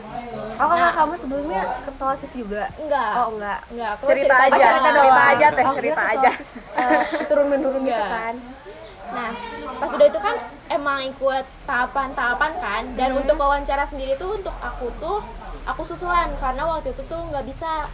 [0.59, 2.67] Oh, kakak kamu sebelumnya ketua OSIS juga?
[2.75, 3.11] Enggak.
[3.15, 3.59] Oh, enggak.
[3.71, 5.31] Enggak, aku Cerita aja, cerita cerita, doang.
[5.31, 6.31] aja teh, Oh, cerita aja.
[7.31, 8.35] turun menurun gitu kan?
[9.09, 9.31] Nah,
[9.79, 10.35] pas udah itu kan
[10.69, 15.23] emang ikut tahapan-tahapan kan, dan untuk wawancara sendiri tuh untuk aku tuh
[15.63, 16.27] aku susulan.
[16.37, 17.87] Karena waktu itu tuh nggak bisa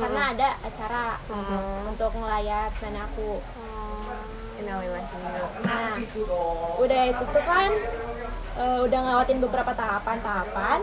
[0.00, 1.04] karena ada acara
[1.88, 3.30] untuk ngelayat dan aku.
[4.60, 5.16] Innalillahi.
[5.64, 5.96] Nah,
[6.80, 7.70] udah itu tuh kan
[8.60, 10.78] eh, udah ngelewatin beberapa tahapan-tahapan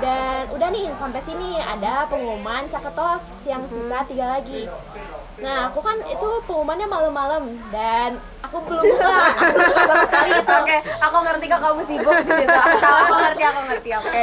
[0.00, 4.64] dan udah nih sampai sini ada pengumuman caketos yang sisa tiga lagi.
[5.34, 10.30] Nah, aku kan itu pengumumannya malam-malam dan aku belum buka, aku belum buka sama sekali
[10.38, 10.54] itu.
[10.62, 12.54] Oke, aku ngerti kok kamu sibuk di situ.
[12.54, 13.90] Aku tahu, aku ngerti, aku ngerti.
[13.98, 14.22] Oke.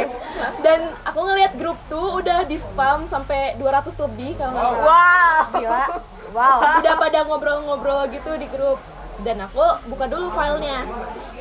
[0.64, 4.86] Dan aku ngeliat grup tuh udah di spam sampai 200 lebih kalau nggak salah.
[4.88, 5.42] Wow.
[5.60, 5.86] Gila.
[6.32, 6.58] Wow.
[6.80, 8.80] Udah pada ngobrol-ngobrol gitu di grup.
[9.22, 10.88] Dan aku buka dulu filenya.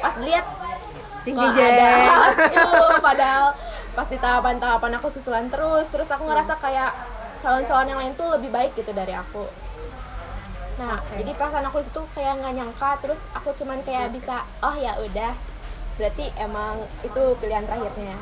[0.02, 0.44] Pas lihat
[1.20, 1.90] Cing ada
[2.36, 3.46] aku padahal
[3.92, 6.94] pas di tahapan-tahapan aku susulan terus terus aku ngerasa kayak
[7.40, 9.44] calon-calon yang lain tuh lebih baik gitu dari aku
[10.80, 14.72] nah jadi perasaan aku di situ kayak nggak nyangka terus aku cuman kayak bisa oh
[14.80, 15.32] ya udah
[16.00, 18.16] berarti emang itu pilihan terakhirnya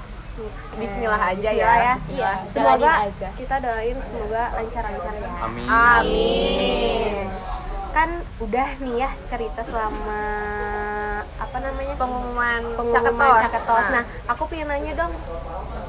[0.78, 1.82] Bismillah aja Bismillah ya.
[1.82, 1.94] ya.
[2.14, 5.30] iya Semoga aja kita doain semoga lancar-lancar ya.
[5.42, 5.66] Amin.
[5.66, 7.26] Amin.
[7.94, 10.20] Kan udah nih ya cerita selama
[11.24, 11.94] apa namanya?
[11.96, 13.42] Pengumuman, pengumuman caketos.
[13.48, 13.86] caketos.
[13.94, 15.12] Nah, aku pengen nanya dong,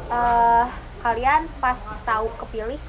[0.10, 0.66] eh
[1.00, 2.80] kalian pas tahu kepilih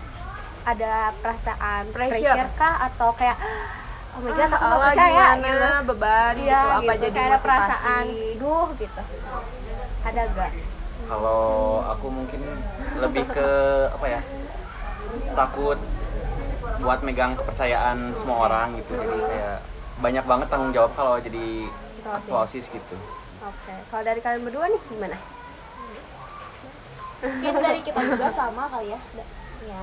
[0.66, 2.20] ada perasaan Pressure.
[2.36, 3.38] pressure, kah atau kayak
[4.14, 7.02] oh my god aku nggak Allah, percaya gimana, gitu beban Iya, gitu, apa gitu.
[7.06, 8.06] jadi kayak ada perasaan
[8.40, 9.02] duh gitu
[10.08, 10.52] ada gak
[11.10, 11.42] Kalau
[11.90, 12.40] aku mungkin
[13.02, 13.48] lebih ke
[13.90, 14.20] apa ya?
[15.34, 15.78] Takut
[16.80, 18.92] buat megang kepercayaan semua orang gitu.
[18.96, 19.58] Jadi kayak
[20.00, 21.68] banyak banget tanggung jawab kalau jadi
[22.00, 22.96] ketua OSIS gitu.
[23.40, 25.16] oke kalau dari kalian berdua nih gimana
[27.20, 29.00] mungkin dari kita juga sama kali ya
[29.60, 29.76] Ya,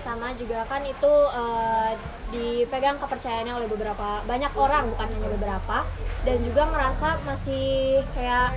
[0.00, 1.92] sama juga kan itu eh,
[2.32, 5.84] dipegang kepercayaannya oleh beberapa banyak orang bukan hanya beberapa
[6.24, 8.56] dan juga ngerasa masih kayak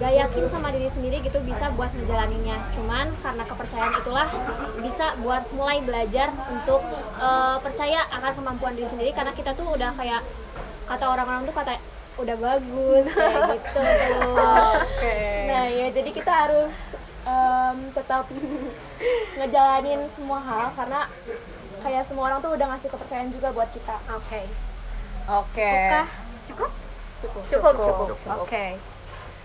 [0.00, 2.56] gak yakin sama diri sendiri gitu bisa buat ngejalaninnya.
[2.72, 4.28] Cuman karena kepercayaan itulah
[4.80, 6.80] bisa buat mulai belajar untuk
[7.20, 9.10] eh, percaya akan kemampuan diri sendiri.
[9.12, 10.24] Karena kita tuh udah kayak
[10.88, 11.76] kata orang-orang tuh kata
[12.20, 13.80] udah bagus kayak gitu.
[13.80, 14.36] Tuh
[14.80, 15.16] oke.
[15.48, 16.72] Nah ya jadi kita harus
[17.24, 18.24] em, tetap
[19.40, 21.08] ngejalanin semua hal karena
[21.84, 23.96] kayak semua orang tuh udah ngasih kepercayaan juga buat kita.
[24.08, 24.42] oke.
[25.22, 25.72] Oke.
[25.88, 26.08] Kah?
[26.50, 26.70] cukup.
[27.22, 28.36] Cukup, cukup, cukup.
[28.42, 28.91] oke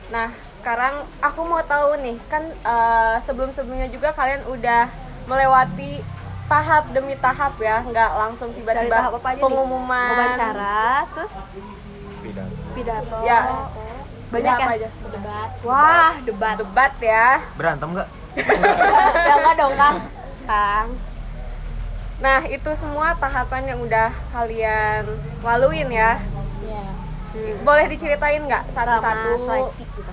[0.08, 4.88] Nah, sekarang aku mau tahu nih, kan eh, sebelum-sebelumnya juga kalian udah
[5.28, 6.00] melewati
[6.48, 10.08] tahap demi tahap ya, nggak langsung dari tiba-tiba tahap apa aja pengumuman.
[10.08, 10.80] nih wawancara
[11.12, 11.34] terus
[12.24, 12.56] Pidato.
[12.74, 13.40] pidato Ya,
[14.28, 14.90] banyak ya aja?
[15.08, 17.28] debat wah debat Debat ya.
[17.56, 18.10] Berantem nggak?
[18.38, 19.98] ya enggak dong kang
[20.46, 20.88] kang
[22.18, 25.06] Nah, itu semua tahapan yang udah kalian
[25.46, 26.18] laluin ya.
[26.66, 26.86] ya
[27.66, 29.32] Boleh diceritain nggak satu-satu?
[29.46, 30.12] seleksi gitu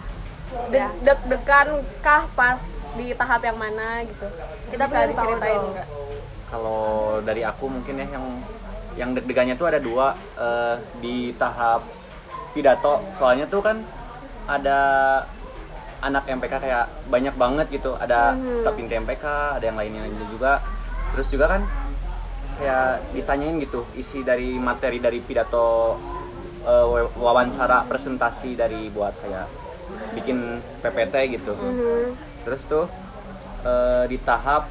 [0.73, 1.69] De- Deg-degan
[2.01, 2.61] kah pas
[2.97, 4.27] di tahap yang mana gitu?
[4.71, 5.89] Kita bisa diceritain nggak?
[6.45, 8.27] kalau dari aku mungkin ya yang
[8.95, 11.83] yang deg-degannya tuh ada dua eh, di tahap
[12.55, 13.03] pidato.
[13.11, 13.77] Soalnya tuh kan
[14.47, 14.79] ada
[16.05, 17.97] anak MPK kayak banyak banget gitu.
[17.97, 19.25] Ada staf inti MPK
[19.59, 20.61] ada yang lainnya juga.
[21.15, 21.63] Terus juga kan
[22.59, 25.99] kayak ditanyain gitu isi dari materi dari pidato
[26.65, 29.47] wa- wawancara presentasi dari buat kayak
[30.17, 30.39] bikin
[30.83, 31.55] PPT gitu.
[32.45, 32.85] Terus tuh
[33.67, 34.63] eh, di tahap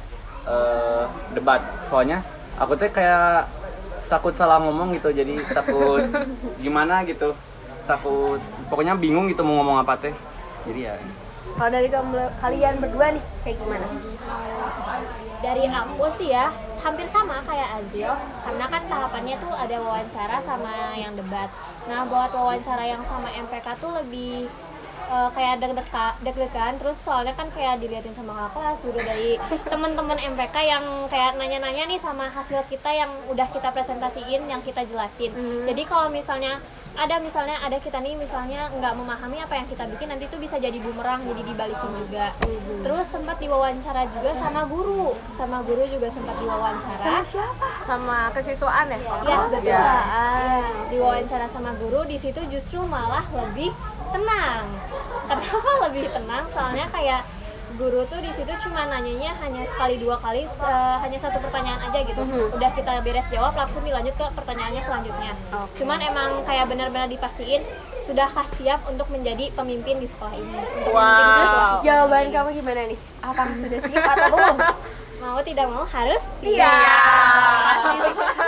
[0.48, 1.04] eh,
[1.36, 1.60] debat.
[1.90, 2.18] Soalnya
[2.60, 3.46] aku tuh kayak
[4.10, 6.02] takut salah ngomong gitu jadi takut
[6.64, 7.34] gimana gitu.
[7.90, 10.14] Takut pokoknya bingung gitu mau ngomong apa teh.
[10.68, 10.94] Jadi ya.
[11.54, 11.88] Kalau dari
[12.42, 13.86] kalian berdua nih kayak gimana?
[15.44, 16.48] Dari aku sih ya
[16.80, 18.08] hampir sama kayak Azil
[18.40, 21.52] karena kan tahapannya tuh ada wawancara sama yang debat.
[21.84, 24.48] Nah buat wawancara yang sama MPK tuh lebih
[25.08, 29.30] kayak deg-degan deg-degan terus soalnya kan kayak diliatin sama kakak kelas juga dari
[29.68, 34.82] temen-temen MPK yang kayak nanya-nanya nih sama hasil kita yang udah kita presentasiin yang kita
[34.88, 35.30] jelasin.
[35.68, 36.56] Jadi kalau misalnya
[36.94, 40.62] ada misalnya ada kita nih misalnya nggak memahami apa yang kita bikin nanti tuh bisa
[40.62, 42.30] jadi bumerang jadi dibalikin juga.
[42.86, 47.02] Terus sempat diwawancara juga sama guru sama guru juga sempat diwawancara.
[47.02, 47.68] Sama siapa?
[47.84, 48.98] sama kesiswaan ya?
[49.26, 50.04] Ya, nggak salah?
[50.38, 53.74] ya, diwawancara sama guru di situ justru malah lebih
[54.14, 54.62] tenang
[55.26, 57.22] kenapa lebih tenang soalnya kayak
[57.74, 62.06] guru tuh di situ cuma nanyanya hanya sekali dua kali eh, hanya satu pertanyaan aja
[62.06, 62.22] gitu
[62.54, 65.34] udah kita beres jawab langsung dilanjut ke pertanyaannya selanjutnya
[65.74, 67.66] cuman emang kayak benar-benar dipastiin
[68.04, 71.02] sudahkah siap untuk menjadi pemimpin di sekolah ini untuk Wow.
[71.34, 71.80] Terus siswa.
[71.82, 72.98] jawaban kamu gimana nih?
[73.24, 74.56] Apakah sudah siap atau belum?
[75.24, 76.76] mau tidak mau harus Iya.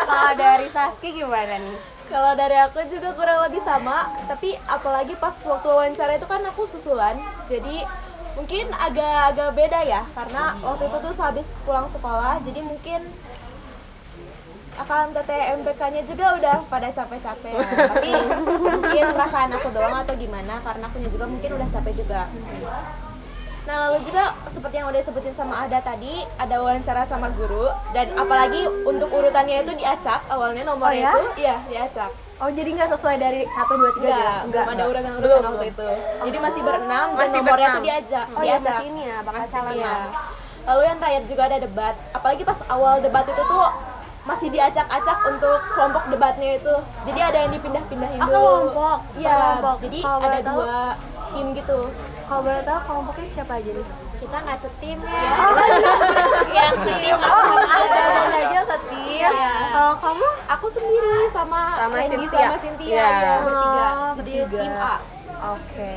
[0.05, 1.96] Kalau dari Saski gimana nih?
[2.07, 6.63] Kalau dari aku juga kurang lebih sama, tapi apalagi pas waktu wawancara itu kan aku
[6.63, 7.19] susulan,
[7.51, 7.83] jadi
[8.39, 13.01] mungkin agak-agak beda ya, karena waktu itu tuh habis pulang sekolah, jadi mungkin
[14.77, 17.69] akan TTMPK-nya juga udah pada capek-capek ya.
[17.97, 18.11] tapi
[18.61, 22.29] mungkin perasaan aku doang atau gimana karena akunya juga mungkin udah capek juga
[23.67, 28.07] Nah lalu juga seperti yang udah disebutin sama Ada tadi ada wawancara sama guru dan
[28.15, 31.13] apalagi untuk urutannya itu diacak awalnya nomornya Oh, ya?
[31.13, 34.51] itu iya diacak Oh jadi nggak sesuai dari satu dua tiga enggak gitu?
[34.53, 35.89] belum ada urutan-urutan waktu itu
[36.23, 39.45] jadi masih berenam dan Masih nomornya tuh diajak Oh ya diacak masih ini ya bakal
[39.49, 39.83] calon Iya.
[39.83, 39.97] ya.
[40.67, 41.95] Lalu yang terakhir juga ada debat.
[42.11, 43.67] Apalagi pas awal debat itu tuh
[44.25, 46.75] masih diacak-acak untuk kelompok debatnya itu.
[47.07, 48.35] Jadi ada yang dipindah-pindahin Oh, dulu.
[48.37, 48.99] kelompok.
[49.15, 49.31] Iya.
[49.31, 49.77] Kelompok.
[49.81, 50.59] Jadi Kalau ada tahu?
[50.61, 50.81] dua
[51.31, 51.79] tim gitu.
[52.27, 53.87] Kalau boleh tahu kelompoknya siapa aja nih?
[54.17, 55.21] kita nggak setim ya
[56.57, 59.33] yang setim Oh, ada dan aja setim.
[59.69, 60.27] Kalau kamu?
[60.49, 62.49] Aku sendiri sama, Sama Randy Cynthia.
[62.49, 63.05] sama Cynthia Iya.
[63.13, 63.85] ya, bertiga.
[63.85, 64.97] Oh, Jadi tim A.
[65.53, 65.97] Oke.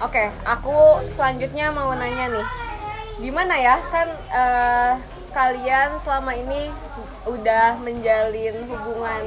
[0.00, 0.76] Oke, aku
[1.12, 2.46] selanjutnya mau nanya nih,
[3.20, 4.92] gimana ya kan eh,
[5.30, 6.72] kalian selama ini
[7.22, 9.24] udah menjalin hubungan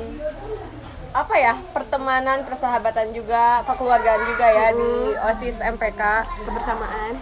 [1.14, 4.92] apa ya pertemanan, persahabatan juga, kekeluargaan juga ya di
[5.30, 6.02] osis MPK.
[6.42, 7.14] Kebersamaan.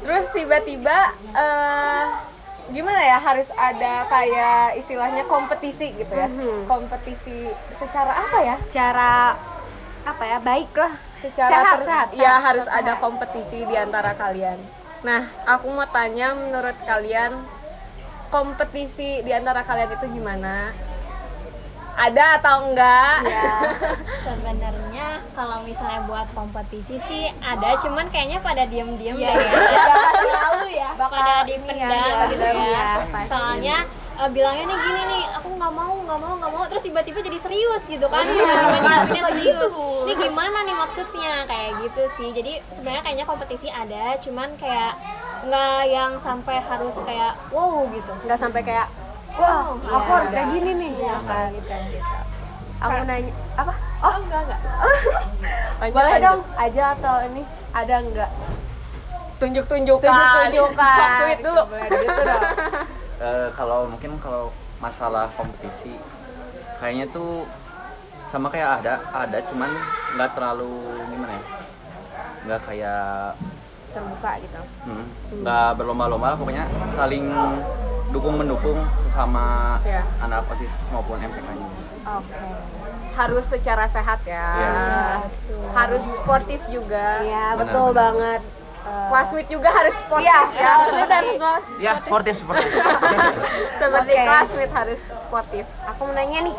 [0.00, 2.04] Terus tiba-tiba eh,
[2.72, 6.28] gimana ya harus ada kayak istilahnya kompetisi gitu ya,
[6.64, 8.56] kompetisi secara apa ya?
[8.64, 9.36] Secara
[10.08, 10.38] apa ya?
[10.40, 10.94] Baik lah.
[11.24, 12.80] secara Sehat, ter- sehat, ya sehat, harus sehat.
[12.84, 14.60] ada kompetisi di antara kalian.
[15.04, 17.32] Nah, aku mau tanya menurut kalian
[18.28, 20.68] kompetisi di antara kalian itu gimana?
[21.94, 23.16] Ada atau enggak?
[24.24, 29.52] sebenarnya kalau misalnya buat kompetisi sih ada cuman kayaknya pada diem-diem Iya, deh ya.
[29.74, 30.90] Ya pasti lalu ya.
[30.96, 33.30] Bakal pada dipendam ya, gitu ya, pasti.
[33.30, 33.76] soalnya
[34.14, 37.38] eh, bilangnya nih gini nih aku nggak mau nggak mau nggak mau terus tiba-tiba jadi
[37.38, 38.24] serius gitu kan.
[38.24, 39.86] Iya, tiba-tiba suka jawabnya serius gitu.
[40.04, 41.32] ini gimana nih maksudnya?
[41.46, 42.28] Kayak gitu sih.
[42.32, 44.92] Jadi sebenarnya kayaknya kompetisi ada cuman kayak
[45.44, 48.12] nggak yang sampai harus kayak wow gitu.
[48.24, 48.86] Nggak sampai kayak
[49.34, 50.90] wah aku harus kayak gini nih.
[50.96, 51.48] Iya, Kan.
[51.52, 51.74] gitu.
[52.76, 53.72] Aku nanya apa?
[53.98, 54.60] Oh, enggak enggak.
[55.74, 56.24] Lanjut, Boleh lanjut.
[56.26, 57.42] dong aja atau ini
[57.72, 58.30] ada nggak?
[59.34, 60.06] Tunjuk-tunjukkan.
[60.06, 60.98] Tunjuk-tunjukkan.
[60.98, 61.62] Sok sweet dulu.
[61.70, 62.42] Gitu dong.
[63.14, 64.50] Eh, kalau mungkin kalau
[64.82, 65.96] masalah kompetisi
[66.76, 67.46] kayaknya tuh
[68.28, 69.70] sama kayak ada ada cuman
[70.12, 70.74] nggak terlalu
[71.08, 71.44] gimana ya
[72.44, 73.32] nggak kayak
[73.94, 74.60] Terbuka gitu.
[74.84, 75.06] hmm,
[75.40, 77.30] nggak berlomba-lomba lah, pokoknya saling
[78.10, 80.02] dukung mendukung sesama Iya.
[80.20, 81.66] anak osis maupun MPK nya
[82.12, 82.46] Oke.
[83.14, 84.48] Harus secara sehat ya.
[84.52, 84.74] Iya.
[85.72, 87.22] Harus sportif juga.
[87.22, 88.00] Iya Benar, betul benar.
[88.02, 88.40] banget.
[88.84, 90.26] Eh, Classmate juga harus sportif.
[90.26, 90.72] Iya, ya.
[90.92, 91.56] benar semua.
[91.80, 92.68] ya sportif sportif
[93.80, 94.22] Seperti Oke.
[94.22, 95.64] classmate harus sportif.
[95.88, 96.56] Aku mau nanya nih,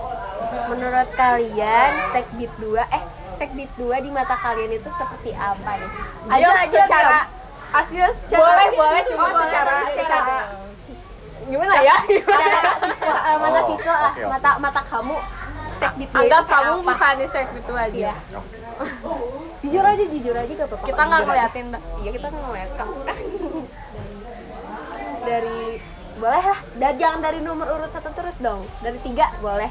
[0.66, 3.04] menurut kalian sekbit 2 eh
[3.36, 5.90] sekbit 2 di mata kalian itu seperti apa nih?
[6.32, 7.28] Aja Diam aja secara diam.
[7.76, 10.36] Hasil secara boleh boleh cuma Oh, boleh, secara secara
[11.46, 11.96] gimana ya?
[12.00, 12.60] Secara
[12.96, 14.32] secara, eh, mata Oh, siswa lah oke, oke.
[14.32, 15.18] mata mata kamu.
[15.76, 16.88] Sekdit dia anggap kamu apa?
[16.88, 17.96] bukan di seks itu aja.
[17.96, 18.16] Iya.
[19.64, 20.86] jujur aja jujur aja gak apa-apa.
[20.88, 21.66] Kita nggak ngeliatin
[22.04, 22.90] iya kita nggak ngeliat kok
[25.26, 25.60] dari
[26.16, 26.60] boleh lah.
[26.80, 28.64] Dan jangan dari nomor urut satu terus dong.
[28.80, 29.68] Dari tiga boleh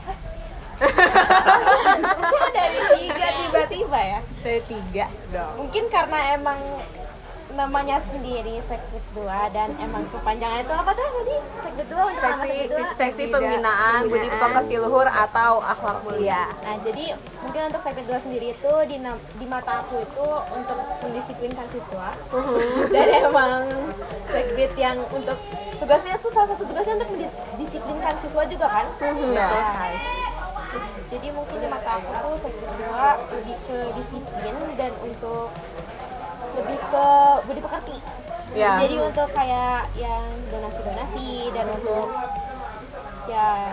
[2.35, 4.21] Kok dari tiga tiba-tiba ya?
[4.43, 5.53] Dari tiga dong.
[5.65, 6.59] Mungkin karena emang
[7.55, 12.43] namanya sendiri sekbid 2 dan emang kepanjangan itu apa tuh tadi sekbid 2 untuk nama
[12.43, 16.19] seksi sekbid 2 seksi pembinaan budi pekerti luhur atau akhlak mulia.
[16.19, 16.43] Iya.
[16.67, 17.05] Nah, jadi
[17.47, 18.97] mungkin untuk sekbid 2 sendiri itu di,
[19.39, 22.11] di mata aku itu untuk mendisiplinkan siswa.
[22.91, 23.71] Dan emang
[24.35, 25.39] sekbid yang untuk
[25.79, 27.11] tugasnya itu salah satu tugasnya untuk
[27.55, 28.87] mendisiplinkan siswa juga kan?
[28.99, 29.47] Ya.
[29.47, 29.99] betul sekali
[31.15, 35.55] Jadi mungkin di mata aku tuh sekbid 2 lebih ke disiplin dan untuk
[36.59, 37.07] lebih ke
[37.47, 37.97] budi pekerti.
[38.59, 38.83] Ya.
[38.83, 42.11] Jadi untuk kayak yang donasi-donasi dan untuk
[43.31, 43.73] ya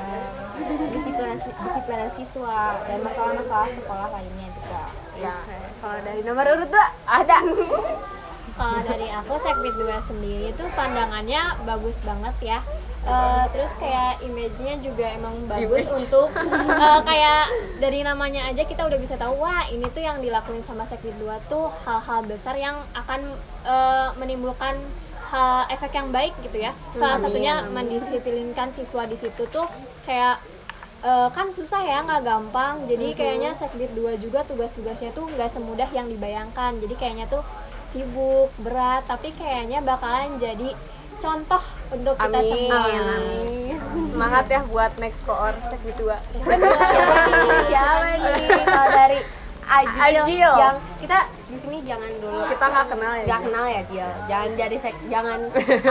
[0.94, 4.84] disiplinan disiplinan siswa dan masalah-masalah sekolah lainnya juga.
[5.22, 5.36] ya
[5.82, 7.38] kalau dari nomor urut dua ada
[8.52, 12.60] Kalau dari aku Sekbid 2 sendiri itu pandangannya bagus banget ya.
[13.02, 16.30] Eh, terus kayak image-nya juga emang bagus untuk
[16.86, 17.42] eh, kayak
[17.82, 21.42] dari namanya aja kita udah bisa tahu wah ini tuh yang dilakuin sama Sekbid 2
[21.50, 24.94] tuh hal-hal besar yang akan eh, menimbulkan
[25.34, 26.78] hal efek yang baik gitu ya.
[26.94, 29.66] Salah satunya mendisiplinkan siswa di situ tuh
[30.06, 30.38] kayak
[31.02, 32.86] eh, kan susah ya nggak gampang.
[32.86, 36.78] Jadi kayaknya sekbid 2 juga tugas-tugasnya tuh nggak semudah yang dibayangkan.
[36.78, 37.44] Jadi kayaknya tuh
[37.92, 40.78] sibuk berat tapi kayaknya bakalan jadi
[41.22, 42.50] contoh untuk kita Amin.
[42.50, 42.80] semua.
[42.90, 43.78] Amin.
[43.92, 46.72] semangat ya buat next koor sekbid 2 siapa nih?
[47.68, 48.36] Siapa nih?
[48.66, 49.20] Kalau dari
[49.72, 50.52] Ajil, Ajil.
[50.60, 52.44] yang kita di sini jangan dulu.
[52.44, 55.40] Kita nggak kenal ya nggak kenal ya Jil jangan jadi sek jangan.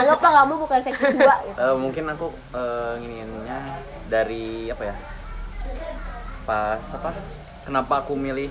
[0.01, 1.57] Anggaplah kamu bukan sekdit dua gitu.
[1.57, 3.59] Eh, mungkin aku eh, nginginnya
[4.09, 4.95] dari apa ya?
[6.45, 7.09] Pas apa?
[7.61, 8.49] Kenapa aku milih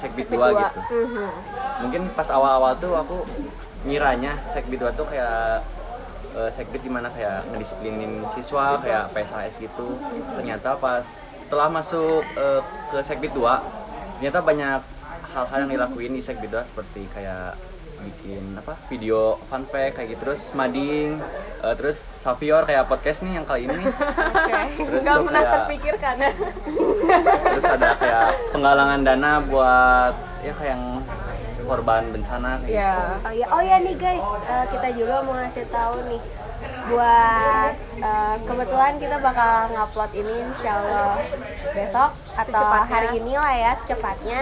[0.00, 0.80] sekbid 2 gitu.
[1.86, 3.22] Mungkin pas awal-awal tuh aku
[3.86, 5.62] ngiranya sekbid 2 tuh kayak
[6.54, 9.98] sekbid di mana kayak ngedisiplinin siswa kayak PSHS gitu.
[10.38, 11.04] Ternyata pas
[11.50, 12.62] setelah masuk eh,
[12.94, 13.42] ke sekbid 2
[14.20, 14.80] ternyata banyak
[15.34, 17.58] hal-hal yang dilakuin di sekbid 2 seperti kayak
[18.00, 20.22] bikin apa video fact kayak gitu.
[20.22, 21.18] Terus mading
[21.66, 23.74] eh, terus Savior kayak podcast nih yang kali ini.
[23.82, 23.86] Nih.
[24.88, 26.14] terus nggak pernah kayak terpikirkan.
[27.58, 30.84] Terus ada kayak penggalangan dana buat ya kayak yang
[31.70, 35.66] korban bencana kayak ya Oh ya, oh ya nih guys, eh, kita juga mau ngasih
[35.68, 36.22] tahu nih
[36.86, 41.14] buat eh, kebetulan kita bakal ngupload ini insya Allah
[41.70, 42.88] besok atau Secepatnya.
[42.88, 44.40] hari ini lah ya secepatnya.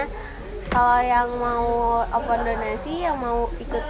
[0.67, 1.65] Kalau yang mau
[2.03, 3.81] open donasi, yang mau ikut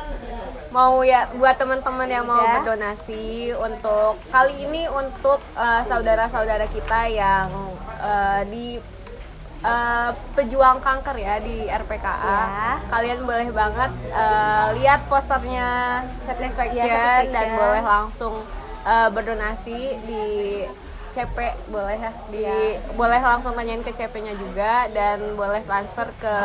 [0.69, 2.61] mau ya buat teman-teman yang mau Ya.
[2.61, 7.47] berdonasi untuk kali ini untuk eh, saudara-saudara kita yang
[7.99, 8.65] eh, di
[9.61, 12.79] eh, pejuang kanker ya di RPKA Ya.
[12.87, 15.69] kalian boleh banget eh, lihat posternya
[16.23, 17.33] satisfaction, Ya, Satisfaction.
[17.33, 18.33] dan boleh langsung
[18.85, 20.25] eh, berdonasi di
[21.13, 21.37] CP
[21.73, 22.45] boleh ya di
[22.93, 26.35] boleh langsung tanyain ke CP-nya juga dan boleh transfer ke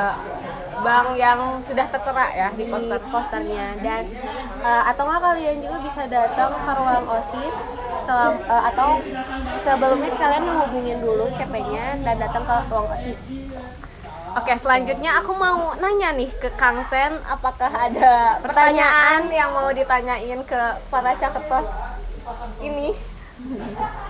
[0.85, 4.03] bank yang sudah tertera ya di di poster posternya dan
[4.65, 7.57] eh, atau nggak kalian juga bisa datang ke ruang osis
[8.05, 8.91] selam- eh, atau
[9.65, 13.21] sebelumnya kalian menghubungin dulu CP-nya dan datang ke ruang osis.
[14.35, 20.43] Oke, selanjutnya aku mau nanya nih ke Kang Sen, apakah ada pertanyaan yang mau ditanyain
[20.43, 21.71] ke para caketos
[22.59, 23.14] ini?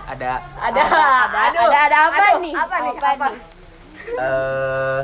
[0.05, 0.33] Ada.
[0.61, 0.83] Ada, Ada.
[1.49, 2.53] Ada ada apa Aduh, nih?
[2.53, 2.93] Apa nih?
[3.01, 3.27] Apa?
[3.33, 3.41] nih?
[4.05, 5.01] eh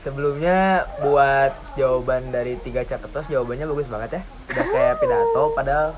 [0.00, 4.22] sebelumnya buat jawaban dari tiga caketos jawabannya bagus banget ya.
[4.52, 5.88] Udah kayak pidato padahal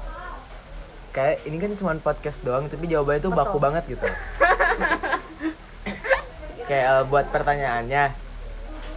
[1.12, 4.07] kayak ini kan cuma podcast doang tapi jawabannya tuh baku banget gitu.
[6.70, 8.05] Kayak eh, buat pertanyaannya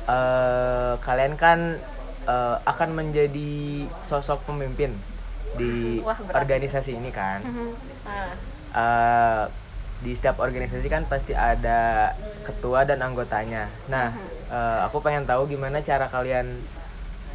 [0.05, 1.81] eh kalian kan
[2.29, 4.93] eh, akan menjadi sosok pemimpin
[5.55, 6.43] di Wah, berat.
[6.43, 7.39] organisasi ini kan
[8.75, 9.43] Eh,
[10.03, 12.11] di setiap organisasi kan pasti ada
[12.43, 13.71] ketua dan anggotanya.
[13.87, 14.11] Nah,
[14.51, 16.59] eh, aku pengen tahu gimana cara kalian,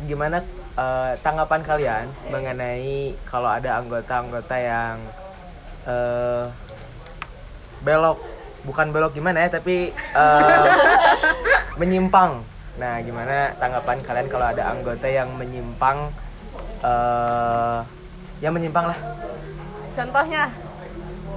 [0.05, 0.45] gimana
[0.77, 4.97] eh, tanggapan kalian mengenai kalau ada anggota-anggota yang
[5.89, 6.45] eh,
[7.81, 8.21] belok,
[8.69, 10.67] bukan belok gimana ya, tapi eh,
[11.81, 12.45] menyimpang.
[12.77, 16.13] Nah, gimana tanggapan kalian kalau ada anggota yang menyimpang,
[16.85, 17.81] eh,
[18.41, 18.99] ya menyimpang lah.
[19.93, 20.49] contohnya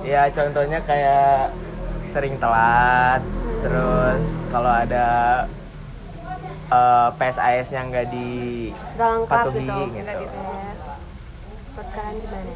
[0.03, 1.55] Ya contohnya kayak
[2.11, 3.23] sering telat,
[3.63, 5.07] terus kalau ada
[6.67, 8.29] eh, PSIS-nya nggak di
[9.23, 10.11] patuhi gitu.
[10.27, 10.37] gitu.
[11.73, 12.51] Kalian gimana?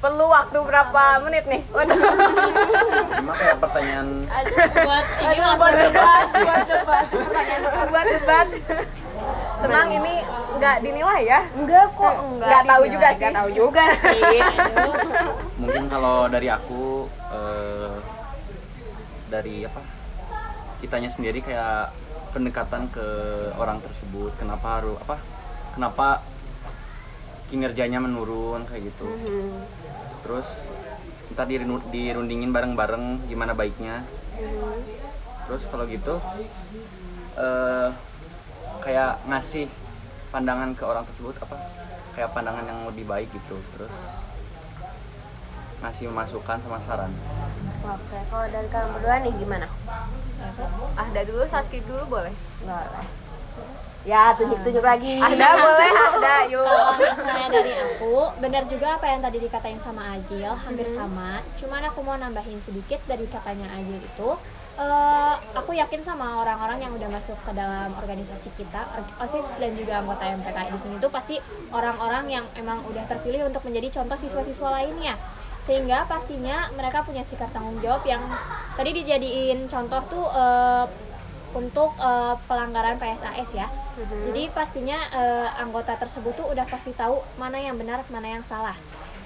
[0.00, 1.60] Perlu waktu berapa menit nih?
[1.76, 2.00] Waduh.
[3.20, 7.04] Cuma kayak pertanyaan buat ini Aduh, buat debat, buat debat
[7.92, 8.46] buat debat.
[9.60, 10.14] Tenang ini
[10.56, 11.40] nggak dinilai ya.
[11.56, 12.48] Enggak kok, enggak.
[12.48, 13.18] Nggak tahu juga sih.
[13.20, 14.20] Nggak tahu juga sih.
[15.60, 17.96] mungkin kalau dari aku eh,
[19.28, 19.84] dari apa
[20.80, 21.92] kitanya sendiri kayak
[22.32, 23.06] pendekatan ke
[23.60, 25.20] orang tersebut kenapa harus apa
[25.76, 26.24] kenapa
[27.52, 29.06] kinerjanya menurun kayak gitu
[30.24, 30.48] terus
[31.36, 34.02] ntar dirundingin bareng-bareng gimana baiknya
[35.44, 36.16] terus kalau gitu
[37.36, 37.88] eh
[38.80, 39.68] kayak ngasih
[40.30, 41.56] pandangan ke orang tersebut apa
[42.16, 43.92] kayak pandangan yang lebih baik gitu terus
[45.80, 47.12] ngasih masukan sama saran
[47.80, 49.66] Oke, kalau dari kalian berdua nih gimana?
[51.00, 52.34] Ahda dulu, Saski dulu boleh.
[52.60, 53.08] Boleh.
[54.04, 55.16] Ya, tunjuk-tunjuk lagi.
[55.16, 56.60] Ahda boleh, Ahda yuk.
[56.60, 61.40] Kalau misalnya dari aku, benar juga apa yang tadi dikatain sama Ajil, hampir sama.
[61.56, 64.30] Cuman aku mau nambahin sedikit dari katanya Ajil itu.
[64.80, 68.88] Eh, aku yakin sama orang-orang yang udah masuk ke dalam organisasi kita,
[69.20, 71.36] OSIS dan juga anggota MPKI di sini tuh pasti
[71.70, 75.14] orang-orang yang emang udah terpilih untuk menjadi contoh siswa-siswa lainnya.
[75.60, 78.24] Sehingga pastinya mereka punya sikap tanggung jawab yang
[78.74, 80.84] tadi dijadiin contoh tuh eh,
[81.52, 83.68] untuk eh, pelanggaran PSAS ya.
[84.00, 88.74] Jadi pastinya eh, anggota tersebut tuh udah pasti tahu mana yang benar, mana yang salah.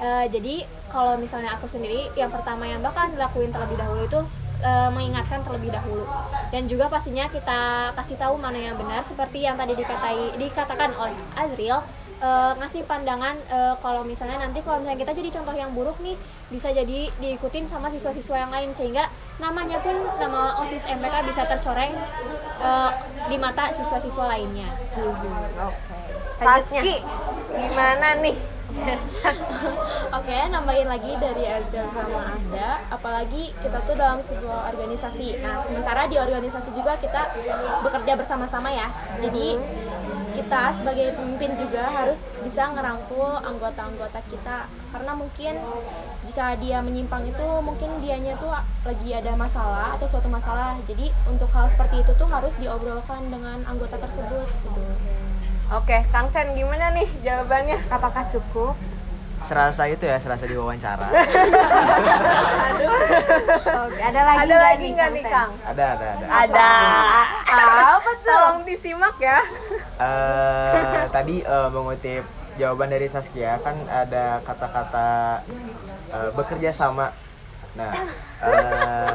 [0.03, 4.21] Eh, jadi kalau misalnya aku sendiri, yang pertama yang bakal dilakuin terlebih dahulu itu
[4.65, 6.09] eh, mengingatkan terlebih dahulu.
[6.49, 11.15] Dan juga pastinya kita kasih tahu mana yang benar, seperti yang tadi dikatai, dikatakan oleh
[11.37, 11.79] Azril.
[12.25, 16.17] eh, ngasih pandangan eh, kalau misalnya nanti kalau misalnya kita jadi contoh yang buruk nih
[16.49, 21.93] bisa jadi diikutin sama siswa-siswa yang lain sehingga namanya pun nama OSIS MPK bisa tercoreng
[22.63, 22.91] eh,
[23.29, 24.69] di mata siswa-siswa lainnya.
[26.39, 26.81] Selanjutnya.
[26.81, 26.97] Saski,
[27.53, 28.37] gimana nih?
[30.19, 35.39] Oke, nambahin lagi dari Arjun sama Ada, apalagi kita tuh dalam sebuah organisasi.
[35.43, 37.31] Nah, sementara di organisasi juga kita
[37.87, 38.91] bekerja bersama-sama ya.
[39.23, 39.59] Jadi
[40.35, 45.55] kita sebagai pemimpin juga harus bisa ngerangkul anggota-anggota kita karena mungkin
[46.27, 48.51] jika dia menyimpang itu mungkin dianya tuh
[48.83, 50.75] lagi ada masalah atau suatu masalah.
[50.91, 54.83] Jadi untuk hal seperti itu tuh harus diobrolkan dengan anggota tersebut gitu.
[55.75, 57.75] Oke, Kang Sen gimana nih jawabannya?
[57.91, 58.79] Apakah cukup?
[59.43, 61.03] Serasa itu ya, serasa diwawancara.
[63.83, 65.35] Oke, ada lagi Ada nggak lagi nggak nih Sen?
[65.35, 65.51] Kang?
[65.67, 66.27] ada, ada, ada.
[66.47, 66.71] Ada.
[67.99, 68.31] Apa tuh?
[68.39, 69.43] Tolong disimak ya.
[69.99, 72.23] Eh, tadi eh, mengutip
[72.55, 75.43] jawaban dari Saskia kan ada kata-kata
[76.15, 77.11] eh, bekerja sama.
[77.75, 77.93] Nah,
[78.47, 79.13] eh,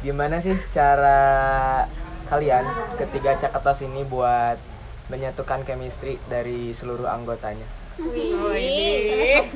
[0.00, 1.84] gimana sih cara
[2.24, 2.64] kalian
[2.96, 4.75] ketiga caketos ini buat
[5.06, 7.66] menyatukan chemistry dari seluruh anggotanya?
[7.98, 9.46] Wih.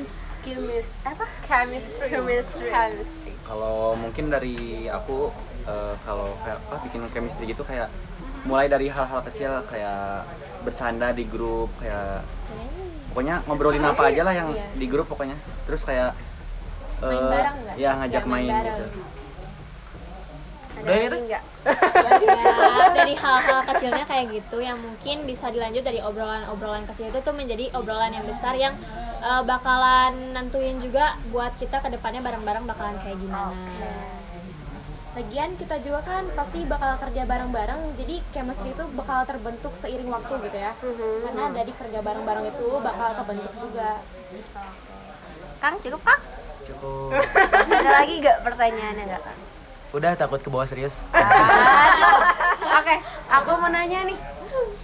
[0.41, 1.25] Chemis- apa?
[1.43, 2.07] Chemistry.
[2.07, 2.67] Chemistry.
[2.67, 3.33] Chemistry.
[3.41, 4.55] kalau mungkin dari
[4.87, 5.29] aku
[5.63, 7.91] eh, kalau kayak apa bikin chemistry gitu kayak
[8.41, 10.25] mulai dari hal-hal kecil kayak
[10.61, 12.25] bercanda di grup kayak
[13.09, 16.15] pokoknya ngobrolin apa aja lah yang di grup pokoknya terus kayak
[17.01, 17.75] Main eh, bareng nggak?
[17.75, 18.77] ya ngajak Ya, main main, bareng.
[18.79, 18.85] gitu
[20.81, 21.17] Gitu?
[21.29, 21.43] nggak?
[22.21, 27.33] ya dari hal-hal kecilnya kayak gitu yang mungkin bisa dilanjut dari obrolan-obrolan kecil itu tuh
[27.37, 28.73] menjadi obrolan yang besar yang
[29.21, 33.57] eh, bakalan nentuin juga buat kita ke depannya bareng-bareng bakalan kayak gimana
[35.11, 40.39] Lagian kita juga kan pasti bakal kerja bareng-bareng, jadi chemistry itu bakal terbentuk seiring waktu
[40.47, 40.71] gitu ya.
[41.27, 43.99] Karena dari kerja bareng-bareng itu bakal terbentuk juga.
[45.59, 46.21] Kang, cukup Kang?
[46.63, 47.11] Cukup.
[47.75, 49.50] Ada lagi nggak pertanyaannya nggak Kang?
[49.91, 51.03] Udah takut ke bawah serius.
[52.79, 52.95] Oke,
[53.27, 54.15] aku mau nanya nih.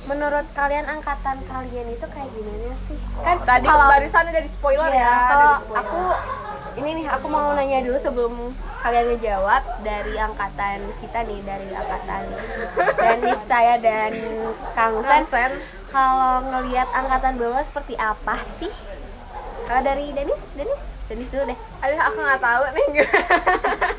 [0.03, 2.99] Menurut kalian angkatan kalian itu kayak gimana sih?
[3.19, 5.11] Kan Tadi kalau barusan udah di spoiler Iya, ya.
[5.23, 5.79] kalau udah di-spoiler.
[5.79, 6.01] aku
[6.77, 8.33] ini nih aku mau nanya dulu sebelum
[8.79, 12.23] kalian ngejawab dari angkatan kita nih dari angkatan
[12.95, 14.11] Danis saya dan
[14.71, 15.23] Kang Sen.
[15.25, 15.51] Sen.
[15.87, 18.71] Kalau ngelihat angkatan bawah seperti apa sih?
[19.65, 21.57] Kalau dari Danis, Danis, Danis dulu deh.
[21.81, 22.87] Aduh, aku nggak tahu nih.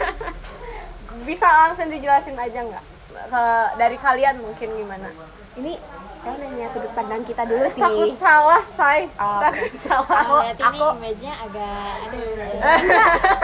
[1.29, 2.85] Bisa langsung dijelasin aja nggak?
[3.29, 3.45] Ke
[3.77, 5.09] dari kalian mungkin gimana?
[5.55, 5.77] Ini
[6.19, 7.79] saya nanya sudut pandang kita dulu sih.
[7.79, 9.07] Takut salah, say.
[9.15, 10.19] Oh, Takut salah.
[10.19, 12.23] Aku aku ini image-nya agak aduh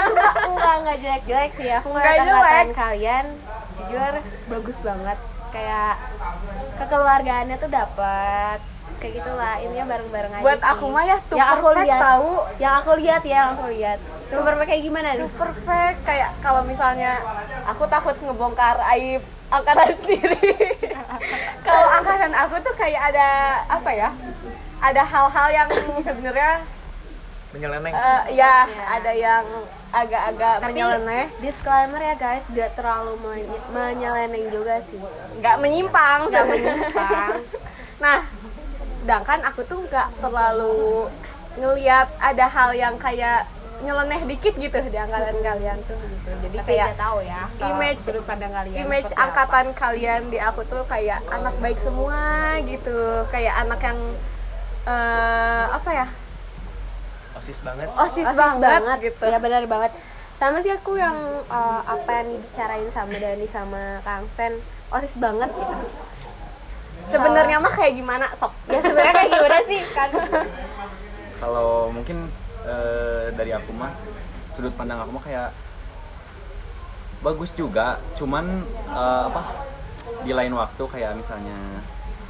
[0.09, 2.74] enggak enggak enggak jelek-jelek sih aku ngeliat Nggak angkatan jelek.
[2.74, 3.24] kalian
[3.74, 4.12] jujur
[4.49, 5.18] bagus banget
[5.51, 5.95] kayak
[6.76, 8.59] kekeluargaannya tuh dapat
[8.97, 10.70] kayak gitulah intinya bareng-bareng aja Buat sih.
[10.70, 12.30] aku mah ya tuh yang aku lihat tahu.
[12.59, 13.99] yang aku lihat ya yang aku lihat
[14.35, 15.28] super perfect kayak gimana nih?
[15.32, 17.12] Perfect kayak kalau misalnya
[17.64, 20.51] aku takut ngebongkar aib angkatan sendiri.
[21.61, 23.28] Kalau angkatan aku tuh kayak ada
[23.66, 24.11] apa ya
[24.78, 25.68] ada hal-hal yang
[25.99, 26.61] sebenarnya
[27.51, 27.95] Menyeleneng.
[27.95, 29.47] eh, ya ada yang
[29.89, 31.30] agak-agak tapi menyeleneh.
[31.39, 34.99] disclaimer ya guys gak terlalu menye- menyeleneng juga sih.
[35.39, 36.20] Nggak menyimpang.
[36.28, 36.74] Sebenarnya.
[36.74, 37.35] menyimpang.
[38.03, 38.20] Nah
[38.99, 41.07] sedangkan aku tuh nggak terlalu
[41.55, 43.47] ngelihat ada hal yang kayak
[43.85, 46.30] nyeleneh dikit gitu di angkatan kalian tuh gitu.
[46.49, 50.82] Jadi tapi kayak tahu ya image sudut pandang kalian image angkatan kalian di aku tuh
[50.89, 53.28] kayak anak baik semua gitu.
[53.28, 53.99] Kayak anak yang
[54.89, 56.07] eh, apa ya?
[57.45, 57.89] Osis banget.
[57.93, 59.24] osis, Osis banget, gitu.
[59.28, 59.93] Ya benar banget.
[60.35, 61.14] Sama sih aku yang
[61.47, 64.57] uh, apa yang dibicarain sama Dani sama Kang Sen
[64.91, 65.76] osis banget gitu.
[67.05, 68.51] Sebenarnya mah kayak gimana sok?
[68.66, 70.11] ya sebenarnya kayak gimana sih kan?
[71.39, 72.43] Kalau mungkin eh,
[73.35, 73.93] dari aku mah
[74.55, 75.51] sudut pandang aku mah kayak
[77.25, 77.97] bagus juga.
[78.21, 78.45] Cuman
[78.93, 79.43] eh, apa
[80.25, 81.57] di lain waktu kayak misalnya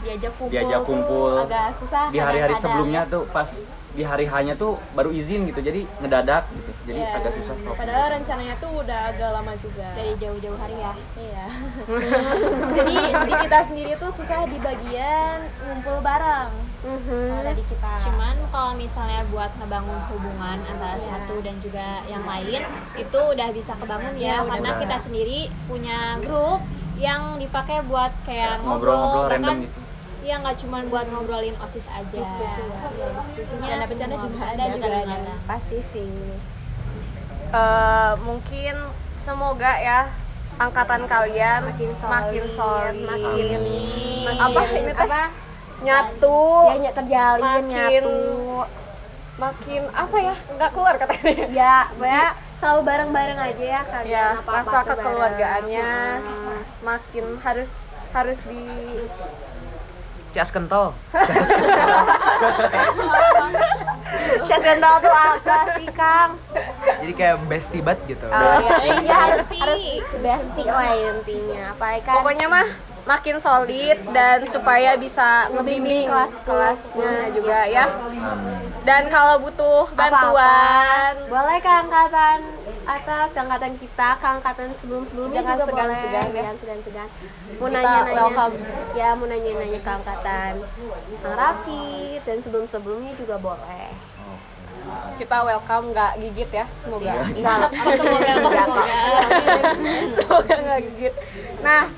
[0.05, 1.33] diajak kumpul, diajak tuh kumpul.
[1.41, 3.11] agak susah di hari-hari sebelumnya ya.
[3.11, 3.49] tuh pas
[3.89, 6.71] di hari hanya tuh baru izin gitu jadi ngedadak gitu.
[6.85, 7.15] Jadi Iya.
[7.15, 9.87] agak susah kalau padahal rencananya tuh udah agak lama juga.
[9.95, 10.93] Dari jauh-jauh hari ya?
[11.17, 11.47] Iya.
[12.77, 16.53] Jadi di kita sendiri tuh susah di bagian ngumpul bareng.
[16.85, 17.23] Mhm.
[17.33, 17.93] kalau dari kita.
[18.03, 22.61] Cuman kalau misalnya buat ngebangun hubungan antara satu dan juga yang lain
[22.95, 24.81] itu udah bisa kebangun ya, Ya, udah karena bisa.
[24.85, 26.61] kita sendiri punya grup
[26.95, 29.81] yang dipakai buat kayak ngobrol-ngobrol ngobrol, random bahkan gitu
[30.25, 32.09] ya nggak cuma buat ngobrolin osis aja.
[32.11, 32.79] Diskusi ya.
[32.91, 35.39] ya diskusinya Bercanda-bercanda semua juga ada juga ada kadang-kadang.
[35.45, 36.11] pasti sih.
[37.51, 38.75] Eh, mungkin
[39.21, 40.01] semoga ya
[40.57, 42.97] angkatan kalian makin solid makin solid.
[43.01, 43.47] makin
[44.25, 45.05] makin Apa ini teh?
[45.05, 45.23] apa?
[45.81, 46.43] Nyatu.
[46.81, 48.19] Ya terjalin Makin- nyatu.
[49.37, 50.35] makin apa ya?
[50.51, 51.45] Nggak keluar katanya.
[51.53, 56.63] Ya ya selalu bareng-bareng aja ya kalian ya apa-apa rasa tuh kekeluargaannya bareng.
[56.81, 57.71] makin harus
[58.09, 58.63] harus di
[60.35, 60.91] Cas kentol.
[64.45, 66.31] Cat kendal tuh apa sih Kang?
[67.01, 68.27] Jadi kayak bestie banget gitu.
[68.27, 69.61] Oh, ya, Eh, ya harus bestie.
[69.63, 69.83] harus
[70.19, 71.63] bestie lah intinya.
[71.73, 72.15] Apa ya kan?
[72.19, 72.67] pokoknya mah
[73.05, 77.85] makin solid dan supaya bisa Ngebimbing ngebimbing kelas kelas sepuluhnya juga ya
[78.83, 81.29] dan kalau butuh bantuan Apa-apa.
[81.29, 82.39] boleh ke angkatan
[82.85, 85.73] atas, ke angkatan kita, ke angkatan sebelum-sebelumnya Jangan juga boleh.
[85.73, 86.37] segan-segan ya.
[86.37, 87.09] Jangan segan-segan.
[87.57, 88.55] Mau nanya-nanya, welcome.
[88.93, 90.53] ya mau nanya-nanya ke angkatan
[91.17, 91.89] Kang Raffi
[92.21, 93.89] dan sebelum-sebelumnya juga boleh.
[95.17, 98.87] kita welcome nggak gigit ya semoga Enggak, semoga enggak kok.
[100.13, 101.15] semoga nggak gigit
[101.65, 101.89] nah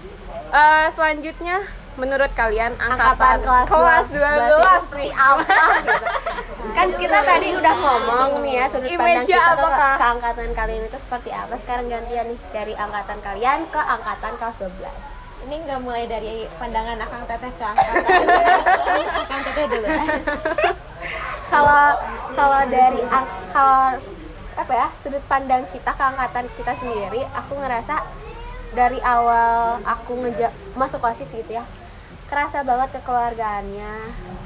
[0.56, 1.56] eh, selanjutnya
[1.96, 6.06] menurut kalian angkatan angkatan, kelas, 12 12 itu seperti apa gitu.
[6.76, 9.96] Kan kita tadi udah ngomong nih ya sudut pandang kita ke, apakah?
[9.96, 11.54] ke angkatan kalian itu seperti apa.
[11.56, 15.16] Sekarang gantian nih dari angkatan kalian ke angkatan kelas 12.
[15.46, 18.02] ini nggak mulai dari pandangan akang teteh ke angkatan
[19.30, 20.04] akang teteh dulu ya
[21.52, 21.84] Kalau
[22.34, 23.00] kalau dari
[23.54, 23.94] kalau
[24.56, 28.02] apa ya sudut pandang kita ke angkatan kita sendiri, aku ngerasa
[28.74, 31.64] dari awal aku ngeja masuk osis gitu ya
[32.26, 33.94] kerasa banget kekeluargaannya.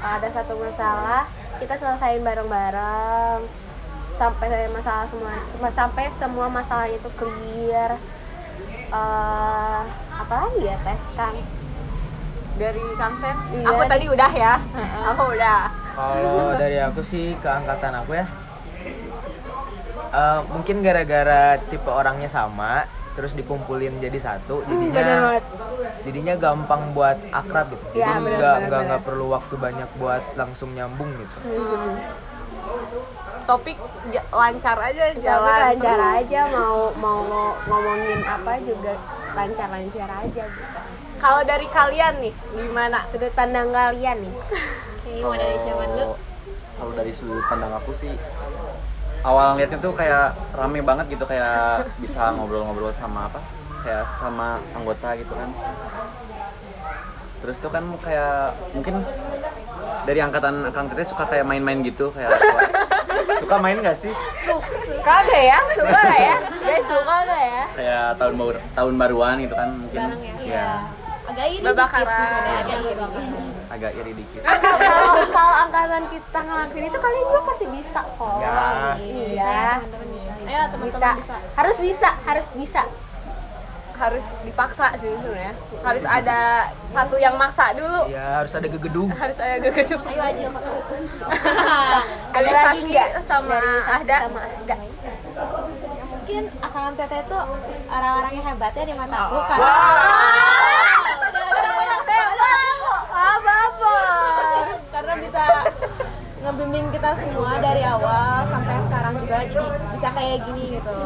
[0.01, 1.25] Ada satu masalah
[1.61, 3.41] kita selesain bareng-bareng.
[4.13, 7.97] Sampai masalah semua sem- sampai semua masalah itu clear.
[8.91, 9.81] Eh,
[10.21, 10.99] apalagi ya teh?
[11.17, 11.37] Kang
[12.59, 13.37] dari Kang Sen?
[13.55, 14.53] Iya, aku tadi udah ya?
[15.15, 15.61] Aku udah.
[15.95, 18.25] Kalau dari aku sih ke angkatan aku ya.
[20.11, 22.85] eh, mungkin gara-gara tipe orangnya sama,
[23.15, 25.15] terus dikumpulin jadi satu, bener jadinya
[26.01, 27.83] jadinya gampang buat akrab gitu.
[27.93, 31.39] Ya, Jadi bener, nggak bener, nggak nggak perlu waktu banyak buat langsung nyambung gitu.
[33.45, 33.77] topik
[34.15, 36.17] ja- lancar aja jalan lancar terus.
[36.23, 38.93] aja mau mau ngo- ngomongin apa juga
[39.35, 40.63] lancar-lancar aja gitu.
[41.19, 44.33] kalau dari kalian nih gimana Sudut pandang kalian nih.
[44.33, 46.01] Oke, mau dari siapa dulu?
[46.01, 46.19] Kalau-
[46.79, 48.13] kalau dari sudut pandang aku sih
[49.21, 53.39] awal ngeliatnya tuh kayak rame banget gitu kayak bisa ngobrol-ngobrol sama apa
[53.85, 55.49] kayak sama anggota gitu kan
[57.41, 59.01] terus tuh kan kayak mungkin
[60.05, 62.33] dari angkatan Kang Teteh suka kayak main-main gitu kayak
[63.41, 64.13] suka main gak sih
[64.45, 65.59] Suka gak ya?
[65.73, 66.35] Suka gak ya?
[66.61, 67.63] Guys, suka gak ya?
[67.73, 70.01] kayak tahun baru tahun baruan gitu kan mungkin
[70.45, 70.81] ya
[71.29, 72.05] agak iri Babakaran.
[72.05, 78.01] dikit misalnya agak iri dikit Kalau kalau angkatan kita ngelakuin itu kalian juga pasti bisa
[78.11, 78.37] kok.
[78.37, 78.59] Ya.
[78.97, 79.59] Iya.
[80.41, 81.09] ayo teman-teman Bisa.
[81.15, 82.83] bisa Harus bisa, harus bisa.
[83.93, 86.39] harus dipaksa sih sebenarnya harus ada
[86.89, 89.13] satu yang maksa dulu Ya harus ada gegedung.
[89.21, 90.45] harus ada gegeduk ayo aja
[92.35, 93.07] Ada lagi enggak?
[93.23, 94.17] sama Ahda.
[94.25, 94.75] sama Ahda.
[96.11, 97.39] mungkin akangan teteh itu
[97.87, 99.69] orang-orang yang hebat ya di mataku karena
[103.11, 103.95] apa apa
[104.91, 105.43] karena bisa
[106.41, 110.97] ngebimbing kita semua dari awal sampai sekarang juga jadi bisa kayak gini gitu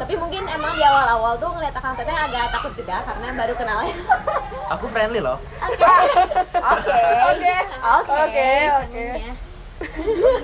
[0.00, 3.78] tapi mungkin emang di awal-awal tuh ngeliat akang teteh agak takut juga karena baru kenal
[3.84, 3.96] ya
[4.72, 5.36] Aku friendly loh.
[5.60, 5.84] oke
[7.20, 8.50] oke Oke.
[8.72, 9.04] oke
[9.82, 10.40] Oke,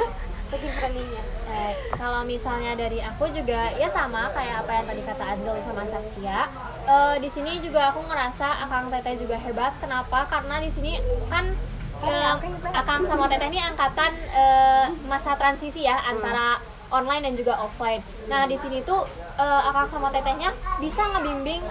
[0.51, 5.25] saking friendly-nya Eh, kalau misalnya dari aku juga ya sama kayak apa yang tadi kata
[5.33, 6.45] Arzul sama Saskia.
[6.85, 9.73] Eh, di sini juga aku ngerasa Akang Teteh juga hebat.
[9.81, 10.29] Kenapa?
[10.29, 11.49] Karena di sini kan
[12.75, 16.63] Akang sama Teteh ini angkatan eh, masa transisi ya antara
[16.95, 18.01] online dan juga offline.
[18.31, 19.03] Nah di sini tuh
[19.39, 21.63] eh, Akang sama Tetehnya bisa ngebimbing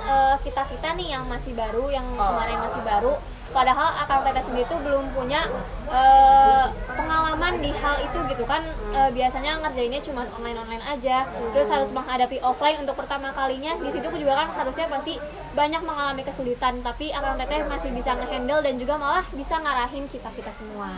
[0.44, 3.14] kita kita nih yang masih baru, yang kemarin masih baru.
[3.56, 5.48] Padahal Akang Teteh sendiri tuh belum punya
[5.88, 8.64] eh, pengalaman di hal itu gitu kan.
[8.94, 11.24] Eh, biasanya ngerjainnya cuma online online aja.
[11.56, 13.76] Terus harus menghadapi offline untuk pertama kalinya.
[13.80, 15.16] Di situ juga kan harusnya pasti
[15.56, 16.84] banyak mengalami kesulitan.
[16.84, 20.90] Tapi Akang Teteh masih bisa ngehandle dan juga malah bisa ngarahin kita kita semua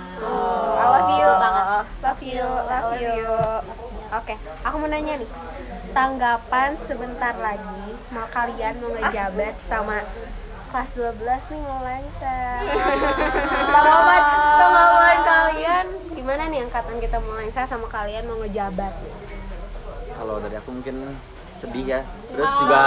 [0.79, 1.29] I love you.
[1.39, 1.65] Banget.
[2.03, 3.21] Love you love you.
[4.09, 4.33] oke
[4.65, 5.29] aku mau nanya nih.
[5.89, 10.01] Tanggapan sebentar lagi mau kalian mau ngejabat sama
[10.69, 11.17] kelas 12
[11.51, 12.61] nih mau lengser
[13.73, 14.21] tanggapan
[14.55, 18.93] tanggapan kalian gimana nih angkatan kita mau lengser sama kalian mau ngejabat
[20.13, 21.17] kalau dari aku mungkin
[21.57, 22.81] sedih ya terus juga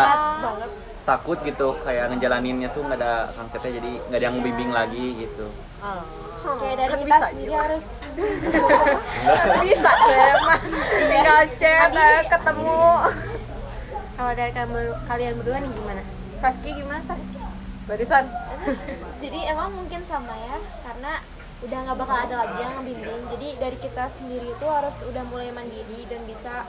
[1.02, 5.06] takut gitu kayak ngejalaninnya tuh nggak ada kang teteh jadi nggak ada yang bimbing lagi
[5.18, 5.46] gitu
[6.42, 7.62] kayak dari Kan kita bisa sendiri juga.
[7.62, 7.86] harus
[9.62, 10.58] Bisa ya, mah.
[11.00, 12.82] Tinggal chat, eh, ketemu.
[14.12, 16.02] kalau dari kamu- kalian berdua nih gimana
[16.36, 17.22] Saski gimana, Sas?
[17.82, 18.24] Barisan.
[19.18, 21.18] jadi emang mungkin sama ya karena
[21.62, 25.50] udah nggak bakal ada lagi yang bimbing jadi dari kita sendiri itu harus udah mulai
[25.50, 26.66] mandiri dan bisa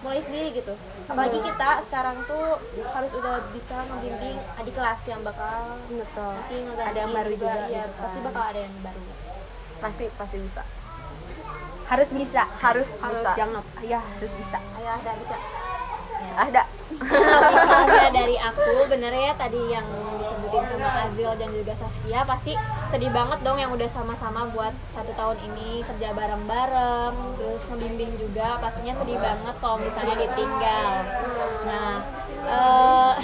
[0.00, 0.72] mulai sendiri gitu
[1.04, 2.56] apalagi kita sekarang tuh
[2.90, 7.82] harus udah bisa membimbing adik kelas yang bakal betul nanti Ada yang baru juga iya
[7.84, 8.24] gitu pasti kan.
[8.24, 9.02] bakal ada yang baru
[9.80, 10.62] Pasti pasti bisa.
[11.90, 13.32] harus bisa Harus harus bisa.
[13.34, 15.36] jangan ya harus bisa ayo ada bisa
[16.40, 16.64] Ada.
[17.00, 19.84] kalau misalnya dari aku bener ya tadi yang
[20.16, 22.56] disebutin sama Azil dan juga Saskia pasti
[22.88, 28.56] sedih banget dong yang udah sama-sama buat satu tahun ini kerja bareng-bareng terus ngebimbing juga
[28.58, 30.92] pastinya sedih banget kalau misalnya ditinggal
[31.68, 31.92] nah
[32.48, 33.14] eh,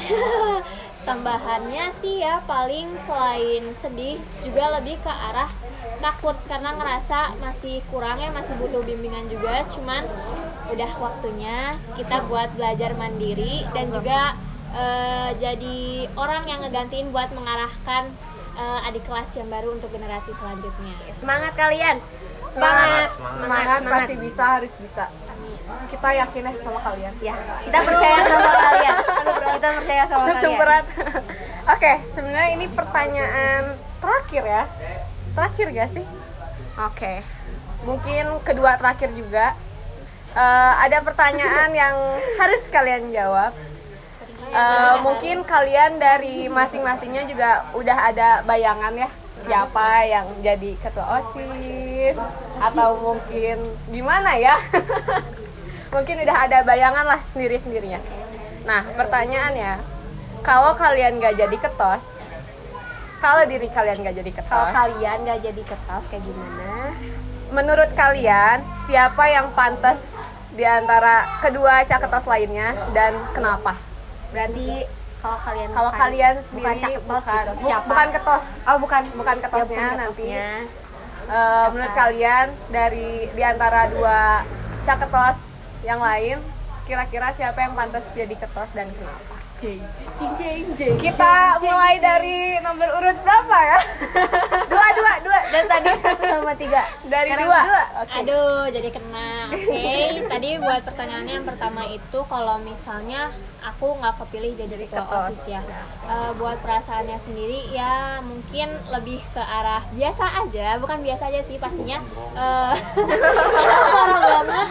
[1.09, 5.49] tambahannya sih ya paling selain sedih juga lebih ke arah
[6.05, 10.05] takut karena ngerasa masih kurang ya masih butuh bimbingan juga cuman
[10.73, 14.35] udah waktunya kita buat belajar mandiri dan juga
[14.75, 18.11] eh, jadi orang yang ngegantiin buat mengarahkan
[18.59, 21.99] eh, adik kelas yang baru untuk generasi selanjutnya semangat kalian
[22.47, 25.05] semangat Semangat, pasti bisa, harus bisa.
[25.91, 27.13] Kita yakin ya sama kalian.
[27.19, 27.35] ya
[27.67, 28.95] kita percaya sama kalian
[29.59, 30.85] kita percaya sama Langsung kalian berat.
[31.75, 33.63] Oke, sebenarnya ini pertanyaan
[33.99, 34.63] terakhir ya.
[35.35, 36.07] Terakhir gak sih?
[36.77, 37.15] oke
[37.85, 39.53] Mungkin kedua terakhir juga.
[40.37, 41.97] Eh, ada pertanyaan yang
[42.37, 43.57] harus kalian jawab.
[44.53, 49.09] Eh, mungkin kalian dari masing-masingnya juga udah ada bayangan ya
[49.47, 52.19] siapa yang jadi ketua osis
[52.61, 54.57] atau mungkin gimana ya?
[55.95, 58.01] Mungkin udah ada bayangan lah sendiri sendirinya
[58.67, 59.79] nah pertanyaannya
[60.43, 62.03] kalau kalian gak jadi ketos
[63.23, 66.91] kalau diri kalian gak jadi kalau ketos kalian nggak jadi ketos kayak gimana?
[67.55, 68.59] menurut kalian
[68.91, 70.03] siapa yang pantas
[70.53, 73.75] di antara kedua caketos lainnya dan kenapa?
[74.31, 74.87] Berarti
[75.19, 78.45] kalau kalian kalau bukan- kalian sendiri bukan caketos bukan, gitu siapa bukan ketos.
[78.65, 79.03] Oh bukan.
[79.13, 80.23] Bukan Ya, ketosnya bukan nanti.
[80.25, 80.51] ketosnya.
[81.27, 84.47] Eh, menurut kalian dari di antara dua
[84.83, 85.39] caketos
[85.83, 86.39] yang lain
[86.85, 89.36] kira-kira siapa yang pantas jadi ketos dan kenapa
[90.97, 93.79] kita mulai dari nomor urut berapa ya?
[94.73, 95.39] Dua dua dua.
[95.51, 96.83] Dari tadi satu sama tiga.
[97.07, 97.61] Dari Sekarang dua.
[97.65, 97.83] dua.
[98.05, 98.13] oke.
[98.23, 99.29] Aduh, jadi kena.
[99.51, 99.97] Oke,
[100.29, 103.33] tadi buat pertanyaannya yang pertama itu kalau misalnya
[103.67, 105.61] aku nggak kepilih jadi ketua osis ya.
[106.07, 111.59] Eh, buat perasaannya sendiri ya mungkin lebih ke arah biasa aja, bukan biasa aja sih
[111.59, 111.99] pastinya.
[112.31, 114.69] Parah banget.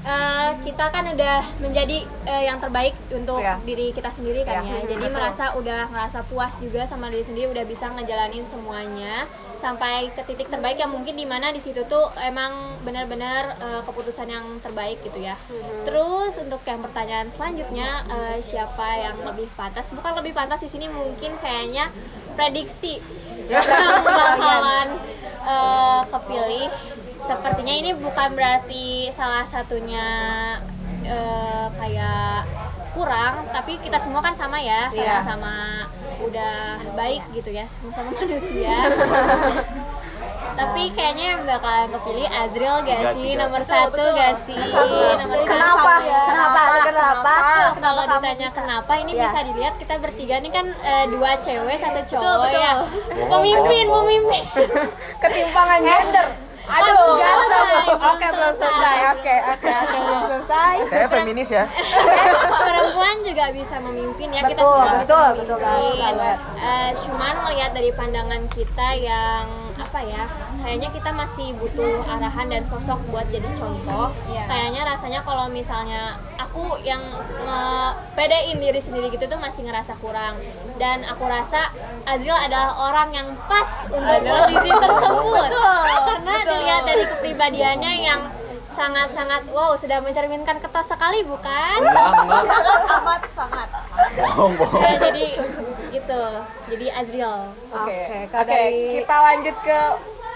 [0.00, 3.58] Eh, kita kan udah menjadi eh, yang terbaik untuk Iya.
[3.62, 4.90] diri kita sendiri kan Iya, ya.
[4.90, 9.26] Jadi merasa udah merasa puas juga sama diri sendiri, udah bisa ngejalanin semuanya
[9.60, 14.26] sampai ke titik terbaik yang mungkin di mana di situ tuh emang benar-benar eh, keputusan
[14.32, 15.36] yang terbaik gitu ya.
[15.84, 19.92] Terus untuk yang pertanyaan selanjutnya eh, siapa yang lebih pantas?
[19.92, 21.92] Bukan lebih pantas di sini mungkin kayaknya
[22.34, 22.98] prediksi
[23.52, 24.88] yang bakalan
[25.52, 26.68] eh, kepilih.
[27.20, 30.08] Sepertinya ini bukan berarti salah satunya
[31.04, 32.48] eh, kayak
[32.90, 35.22] kurang tapi kita semua kan sama ya Iya.
[35.22, 35.86] sama-sama
[36.20, 36.56] udah
[36.92, 38.76] baik gitu ya sama-sama manusia
[40.50, 43.40] tapi kayaknya yang bakalan kepilih Azril gak Tiga, sih tiga.
[43.40, 44.58] nomor satu gak sih
[45.16, 45.92] nomor Kenapa?
[45.94, 46.10] satu.
[46.26, 46.60] Kenapa?
[46.82, 47.34] Kenapa?
[47.40, 48.58] Kalau Kenapa kamu ditanya bisa?
[48.58, 49.22] kenapa ini Ya.
[49.24, 52.58] bisa dilihat kita bertiga ini kan eh, dua cewek satu cowok betul.
[52.58, 52.72] ya
[53.24, 54.42] pemimpin pemimpin
[55.22, 56.26] Ketimpangan gender.
[56.62, 58.10] Aduh Enggak selesai, selesai.
[58.10, 58.96] Oke, belum selesai.
[59.10, 60.74] Oke, oke, oke, belum selesai.
[60.86, 61.64] Saya feminis ya.
[62.60, 65.40] perempuan juga bisa memimpin ya kita Betul, semua bisa betul, memimpin.
[65.40, 66.38] betul banget, banget.
[66.60, 69.44] Eh, cuman melihat dari pandangan kita yang
[69.80, 70.22] apa ya
[70.60, 74.44] kayaknya kita masih butuh arahan dan sosok buat jadi contoh Iya.
[74.44, 77.00] kayaknya rasanya kalau misalnya aku yang
[77.42, 80.36] ngepedein diri sendiri gitu tuh masih ngerasa kurang
[80.76, 81.72] dan aku rasa
[82.04, 88.20] Azril adalah orang yang pas untuk posisi tersebut karena dilihat dari kepribadiannya yang
[88.70, 92.44] sangat-sangat wow sudah mencerminkan ketos sekali bukan Enggak, enggak.
[93.00, 93.68] amat sangat
[94.14, 94.80] Bohong, bohong.
[94.80, 95.26] ya jadi
[95.90, 96.22] gitu
[96.68, 97.34] jadi Azril
[97.70, 97.96] Oke.
[97.96, 99.80] Oke, Oke, kalau dari kita lanjut ke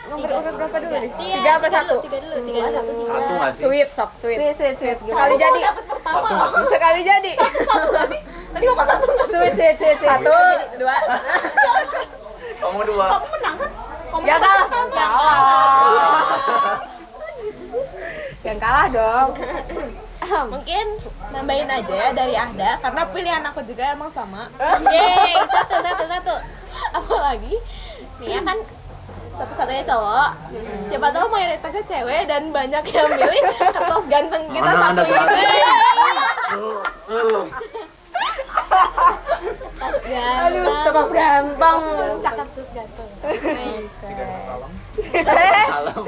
[0.05, 1.11] nomor urut berapa dulu nih?
[1.17, 1.95] Tiga apa satu?
[2.05, 3.63] tiga dulu tiga dulu satu tiga Satu nggak sih?
[3.65, 4.37] Sweet, sok sweet.
[4.37, 4.99] sweet, sweet, sweet.
[5.01, 5.61] Sekali jadi.
[6.05, 6.65] Satu nggak sih?
[6.69, 7.33] Sekali jadi.
[9.25, 9.97] Sweet, sweet, sweet, sweet.
[10.05, 10.37] Satu,
[10.77, 10.97] dua.
[12.61, 13.07] Kamu dua.
[13.41, 13.57] Yang
[14.23, 16.23] kalah, yang kalah.
[18.45, 18.87] Yang kalah.
[18.93, 19.31] Dong.
[20.25, 20.87] mungkin
[21.37, 24.49] nambahin aja ya dari Ahda karena pilihan aku juga emang sama.
[24.89, 26.35] Yeay satu satu satu.
[26.97, 27.55] Apalagi?
[28.25, 28.57] Nih ya kan
[29.35, 30.31] satu-satunya cowok.
[30.89, 35.49] Siapa tahu mayoritasnya cewek dan banyak yang milih ketos ganteng kita Mana satu ini.
[40.07, 40.85] ganteng.
[40.89, 41.81] Terus ganteng.
[42.23, 43.14] cakep terus ganteng
[45.65, 46.05] Salam.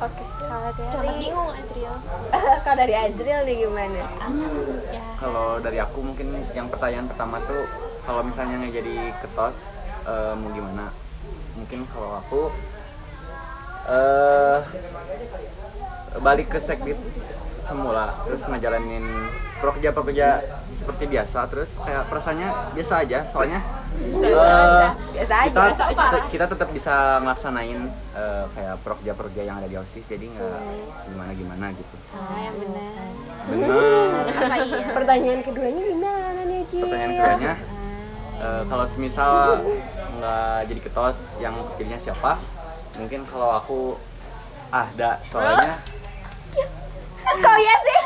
[0.00, 1.94] Oke, kalau dari bingung Azril
[2.64, 4.00] kalau dari Ajril nih gimana?
[4.90, 7.68] ya Kalau dari aku mungkin yang pertanyaan pertama tuh
[8.08, 9.56] kalau misalnya nggak jadi ketos
[10.08, 10.90] eh, mau gimana?
[11.54, 12.42] Mungkin kalau aku
[13.90, 14.58] eh
[16.18, 16.98] balik ke sekbid
[17.70, 19.06] semula terus ngejalanin
[19.62, 20.28] prokerja prokerja
[20.90, 23.60] seperti biasa terus kayak perasaannya biasa aja soalnya
[24.18, 25.86] eh, Biasa kita aja.
[25.86, 27.78] kita, kita tetap bisa ngelaksanain
[28.10, 30.60] eh, kayak prokerja yang ada di osis jadi nggak
[31.06, 32.90] gimana gimana gitu ah yang benar
[33.46, 34.82] benar Apa iya?
[34.90, 36.78] Pertanyaan keduanya gimana nih, Ci?
[36.82, 37.54] pertanyaan keduanya
[38.36, 39.62] eh, kalau semisal
[40.18, 42.34] nggak jadi ketos yang kepilihnya siapa
[42.98, 43.78] mungkin kalau aku
[44.74, 45.78] ada soalnya
[47.30, 47.98] Kok ya sih?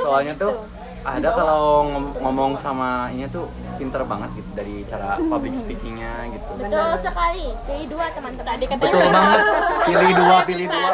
[0.00, 0.52] Soalnya tuh
[1.00, 6.50] ada kalau ngom- ngomong sama ini tuh pinter banget gitu dari cara public speakingnya gitu.
[6.58, 7.46] Betul sekali.
[7.64, 8.46] Pilih dua teman-teman.
[8.46, 9.40] Tadi betul banget.
[9.82, 10.90] Pilih dua pilih dua.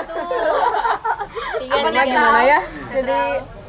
[1.58, 2.02] Tiga tiga.
[2.04, 2.60] gimana ya?
[2.92, 3.20] Jadi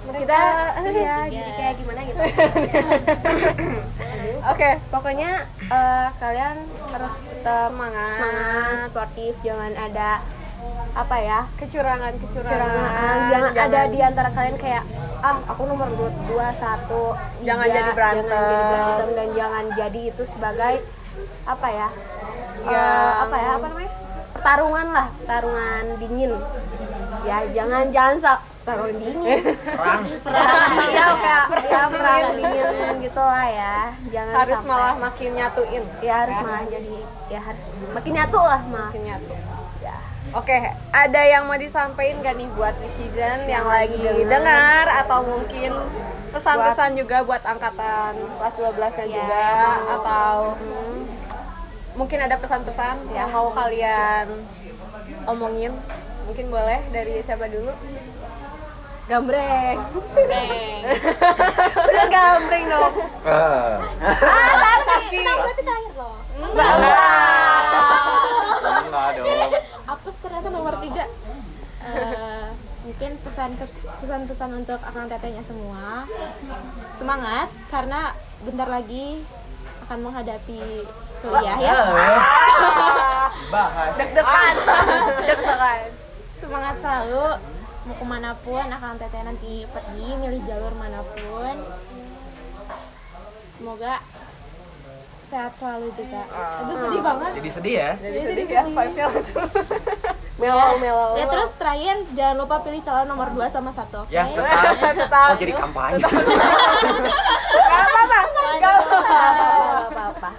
[0.08, 0.40] Kita
[0.88, 2.22] ya jadi kayak gimana gitu.
[4.48, 4.70] oke.
[4.88, 5.32] Pokoknya
[5.68, 6.56] eh, kalian
[6.88, 8.12] harus tetap Semangat.
[8.16, 10.24] semangat, sportif, jangan ada
[10.94, 11.40] apa ya?
[11.56, 12.52] Kecurangan, kecurangan.
[12.52, 13.18] kecurangan.
[13.28, 14.84] Jangan, ada di antara kalian kayak
[15.18, 18.30] ah aku nomor dua, dua satu Jangan tiga, jadi berantem.
[18.30, 19.10] jangan jadi berantem.
[19.12, 20.74] dan jangan jadi itu sebagai
[21.44, 21.88] apa ya
[22.60, 23.92] eh, Yang- apa ya apa namanya?
[24.30, 26.32] Pertarungan lah pertarungan dingin.
[27.24, 29.42] Ya jangan jangan sa- pertarungan dingin.
[29.58, 30.02] Perang.
[30.22, 30.70] Perang.
[30.88, 32.68] Ya kayak ya perang dingin
[33.02, 33.76] gitu lah ya.
[34.08, 35.84] Jangan Harus sampai malah makin nyatuin.
[36.00, 36.96] ya harus malah jadi
[37.28, 39.34] ya harus makin nyatu lah Makin nyatu.
[40.28, 40.60] Ya Oke,
[40.92, 45.72] ada yang mau disampaikan gak nih buat netizen yang lagi lagi dengar atau mungkin
[46.36, 49.48] pesan-pesan juga buat angkatan kelas 12 nya juga?
[49.88, 50.60] Atau
[51.96, 54.44] mungkin ada pesan-pesan yang mau kalian
[55.32, 55.72] omongin?
[56.28, 57.72] Mungkin boleh dari siapa dulu?
[59.08, 59.80] Gambreng.
[60.12, 60.82] Breng.
[61.88, 62.94] udah gambreng dong.
[63.24, 63.76] Eh,
[66.36, 66.76] enggak
[69.16, 71.08] dong aku ternyata nomor tiga
[71.88, 72.48] Eh,
[72.98, 73.54] mungkin pesan
[74.02, 76.10] pesan pesan untuk akang tetenya semua.
[76.98, 78.10] Semangat karena
[78.42, 79.22] bentar lagi
[79.86, 80.82] akan menghadapi
[81.22, 81.74] kuliah ya.
[83.54, 83.94] Bahas.
[84.02, 84.56] deg-degan.
[85.30, 85.82] Deg-degan.
[86.42, 87.38] Semangat selalu.
[87.86, 91.54] Mau ke mana pun akan teteh nanti pergi milih jalur mana pun.
[93.62, 94.02] Semoga
[95.30, 96.26] sehat selalu juga.
[96.66, 97.32] Aduh sedih banget.
[97.46, 97.92] Jadi sedih ya.
[98.02, 99.50] jadi sedih ya vibes-nya langsung
[100.38, 104.12] melo melo ya terus terakhir jangan lupa pilih calon nomor 2 sama satu oke?
[104.12, 105.98] Ya tetap tetap oh jadi kampanye?
[107.58, 108.20] Gak apa-apa
[108.58, 109.20] Gak apa-apa
[109.82, 110.30] apa apa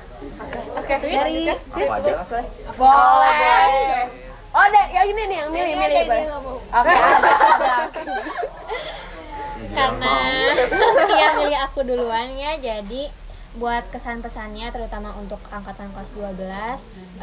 [0.78, 2.24] Oke, dari lah.
[2.72, 4.06] boleh.
[4.48, 6.04] Oh deh yang ini nih yang milih Iya, milih.
[6.06, 6.24] boleh.
[6.72, 7.76] Oke, ada.
[9.68, 10.14] karena
[11.04, 13.02] dia milih aku duluan ya jadi
[13.56, 16.36] buat kesan pesannya terutama untuk angkatan kelas 12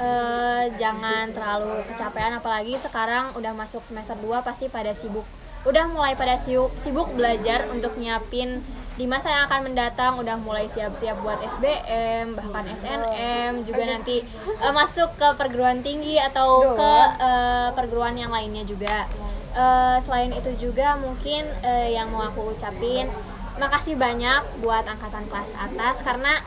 [0.01, 5.27] eh, jangan terlalu kecapean apalagi sekarang udah masuk semester 2 pasti pada sibuk.
[5.65, 8.61] Udah mulai pada sibuk, sibuk belajar untuk nyiapin
[8.95, 10.13] di masa yang akan mendatang.
[10.21, 14.25] Udah mulai siap-siap buat SBM bahkan SNM juga nanti
[14.61, 19.05] eh, masuk ke perguruan tinggi atau ke eh, perguruan yang lainnya juga.
[19.55, 23.07] Eh, selain itu juga mungkin eh, yang mau aku ucapin
[23.55, 26.43] makasih banyak buat angkatan kelas atas karena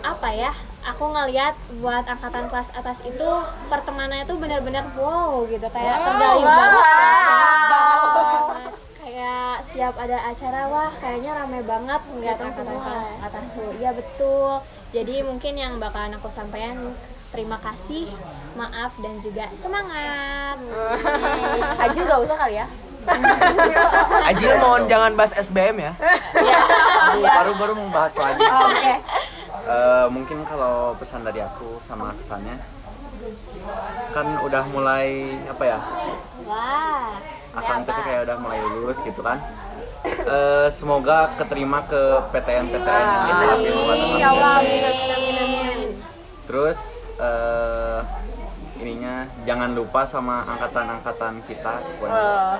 [0.00, 0.52] apa ya
[0.86, 3.28] aku ngeliat buat angkatan kelas atas itu
[3.68, 6.84] pertemanannya itu benar-benar wow gitu kayak terjalin banget
[8.16, 8.72] banget.
[9.02, 14.62] kayak setiap ada acara wah kayaknya rame banget ngeliat angkatan kelas atas tuh iya betul
[14.94, 16.94] jadi mungkin yang bakalan aku sampaikan
[17.34, 18.08] terima kasih
[18.56, 20.56] maaf dan juga semangat
[21.84, 22.66] Aju gak usah kali ya.
[24.30, 25.92] Ajil mohon jangan bahas SBM ya.
[27.22, 28.42] baru baru mau bahas lagi.
[28.42, 28.94] Oke.
[29.66, 32.56] Eh, mungkin kalau pesan dari aku sama kesannya
[34.14, 35.78] kan udah mulai apa ya?
[36.46, 37.18] Wah
[37.56, 39.40] akan tapi kayak udah mulai lulus gitu kan.
[40.06, 44.20] Eh, semoga keterima ke PTN PTN yang diterapin buat teman-teman.
[44.22, 44.30] Ya
[46.46, 46.78] terus
[47.18, 48.00] eh,
[48.96, 52.56] ininya jangan lupa sama angkatan-angkatan kita pokoknya.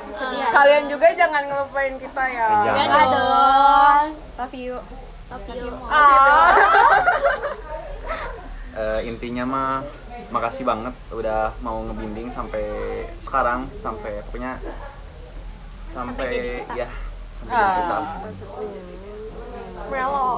[0.52, 2.44] Kalian juga jangan ngelupain kita ya.
[2.44, 3.06] Eh, jangan.
[3.08, 4.76] Dong Love you.
[8.76, 9.80] Eh, intinya mah
[10.28, 12.60] makasih banget udah mau ngebimbing sampai
[13.24, 14.60] sekarang sampai pokoknya
[15.96, 16.84] sampai, ya
[17.40, 17.98] sampai jadi kita.
[19.88, 20.28] Melo.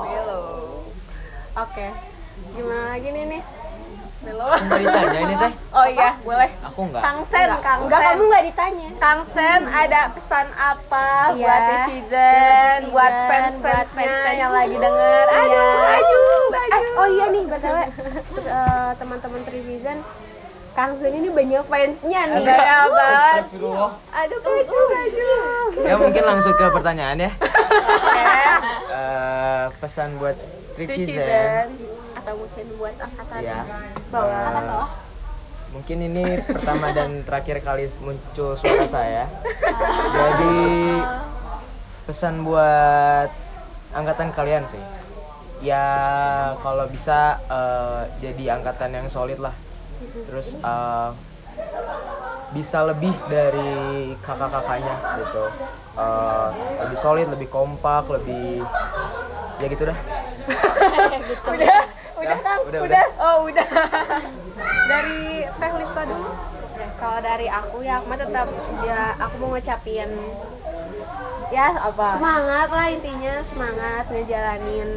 [1.59, 1.89] Oke.
[2.55, 3.59] Gimana lagi nih, Nis?
[4.19, 5.53] Nggak ditanya ini teh.
[5.71, 6.51] Oh iya, boleh.
[6.65, 7.01] Aku enggak.
[7.01, 8.07] Kang Sen, Kang Enggak, Sen.
[8.09, 8.89] kamu nggak ditanya.
[8.99, 14.33] Kang Sen ada pesan apa Iya, buat netizen, buat fans buat fansnya fans-fansnya.
[14.37, 15.25] yang lagi denger?
[15.25, 15.39] Iya.
[15.39, 16.93] Aduh, aduh, Eh, aduh.
[16.97, 17.87] oh iya nih, btw eh,
[18.97, 19.99] teman-teman Trivision,
[20.75, 22.43] Kang Zen ini banyak fansnya nih.
[22.43, 22.59] Banyak
[22.91, 23.41] banget.
[23.41, 23.93] Astagfirullah.
[24.13, 25.31] Aduh, kaju, kaju.
[25.81, 27.31] Ya mungkin langsung ke pertanyaan ya.
[27.99, 28.23] Oke.
[28.91, 30.35] Eh, pesan buat
[30.75, 31.15] Tricky Zen.
[31.15, 31.69] Netizen
[32.15, 33.63] atau mungkin buat angkatan Ya.
[34.09, 34.57] Bawah.
[34.57, 34.87] Eh,
[35.69, 39.25] Mungkin ini pertama dan terakhir kali muncul suara saya.
[40.17, 40.57] Jadi
[42.09, 43.29] pesan buat
[43.93, 44.81] angkatan kalian sih.
[45.61, 45.85] Ya
[46.65, 49.53] kalau bisa eh, jadi angkatan yang solid lah.
[50.25, 51.11] Terus eh,
[52.57, 55.45] bisa lebih dari kakak-kakaknya gitu.
[56.01, 56.49] Eh,
[56.81, 58.65] lebih solid, lebih kompak, lebih
[59.61, 59.99] ya gitu dah.
[61.53, 61.78] Udah,
[62.69, 63.05] udah udah, udah.
[63.17, 63.69] Oh, udah.
[64.91, 66.31] Dari Teh Lista dulu.
[66.99, 68.47] Kalau dari aku ya, aku mah tetap
[68.83, 70.11] ya aku mau ngucapin
[71.49, 72.21] ya Apa?
[72.21, 74.89] semangat lah intinya semangat ngejalanin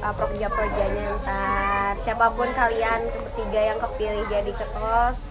[0.00, 5.28] uh, proja-projanya ntar siapa pun kalian bertiga yang kepilih jadi ketos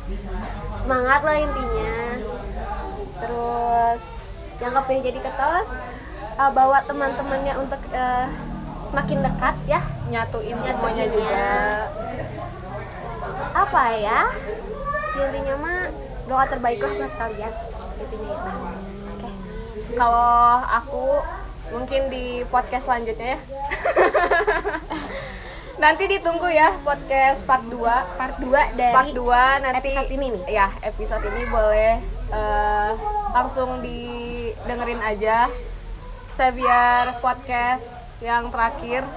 [0.77, 1.97] semangat lah intinya
[3.17, 4.01] terus
[4.61, 5.67] yang kepilih jadi ketos
[6.37, 8.29] uh, bawa teman-temannya untuk uh,
[8.93, 9.81] semakin dekat ya
[10.13, 11.49] Nyatuin semuanya juga.
[13.53, 14.21] apa ya
[15.17, 15.79] intinya mah
[16.29, 17.53] doa terbaik lah buat kalian
[17.97, 18.51] intinya itu
[19.09, 19.29] oke
[19.97, 21.05] Kalau aku
[21.73, 23.39] mungkin di podcast selanjutnya ya.
[25.83, 27.81] Nanti ditunggu ya podcast part 2.
[28.17, 30.43] part 2 dari Part 2 nanti episode ini nih.
[30.53, 31.97] Ya, episode ini boleh
[32.29, 32.91] eh,
[33.33, 35.49] langsung didengerin aja.
[36.33, 39.07] Xavier podcast yang terakhir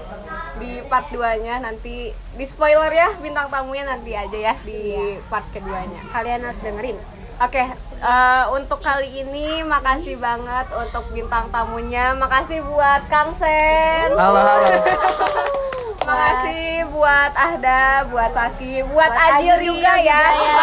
[0.57, 6.01] di part 2-nya nanti di spoiler ya bintang tamunya nanti aja ya di part keduanya.
[6.16, 6.97] kalian harus dengerin
[7.36, 12.16] Oke, eh, untuk kali ini makasih banget untuk bintang tamunya.
[12.16, 14.16] Makasih buat Kang Sen.
[14.16, 14.72] Halo halo.
[16.07, 20.23] Makasih buat Ahda, buat Saski, buat, Buat Adil Adil juga ya.
[20.39, 20.55] ya.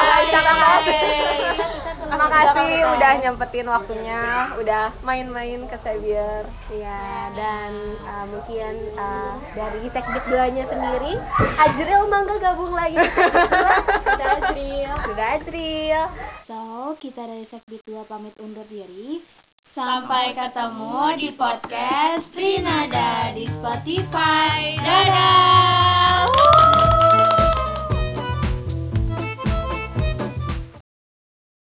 [2.14, 4.22] Makasih udah nyempetin waktunya,
[4.56, 6.48] udah main-main ke Xavier.
[6.72, 7.74] ya dan
[8.06, 11.18] uh, mungkin uh, dari sekbid 2 nya sendiri
[11.58, 16.04] Ajril mangga gabung lagi ke sekbid 2 udah Ajril udah Ajril
[16.44, 16.60] So,
[17.00, 19.24] kita dari Sekbid 2 pamit undur diri.
[19.74, 24.78] Sampai ketemu di podcast Trinada di Spotify.
[24.78, 26.30] Dadah.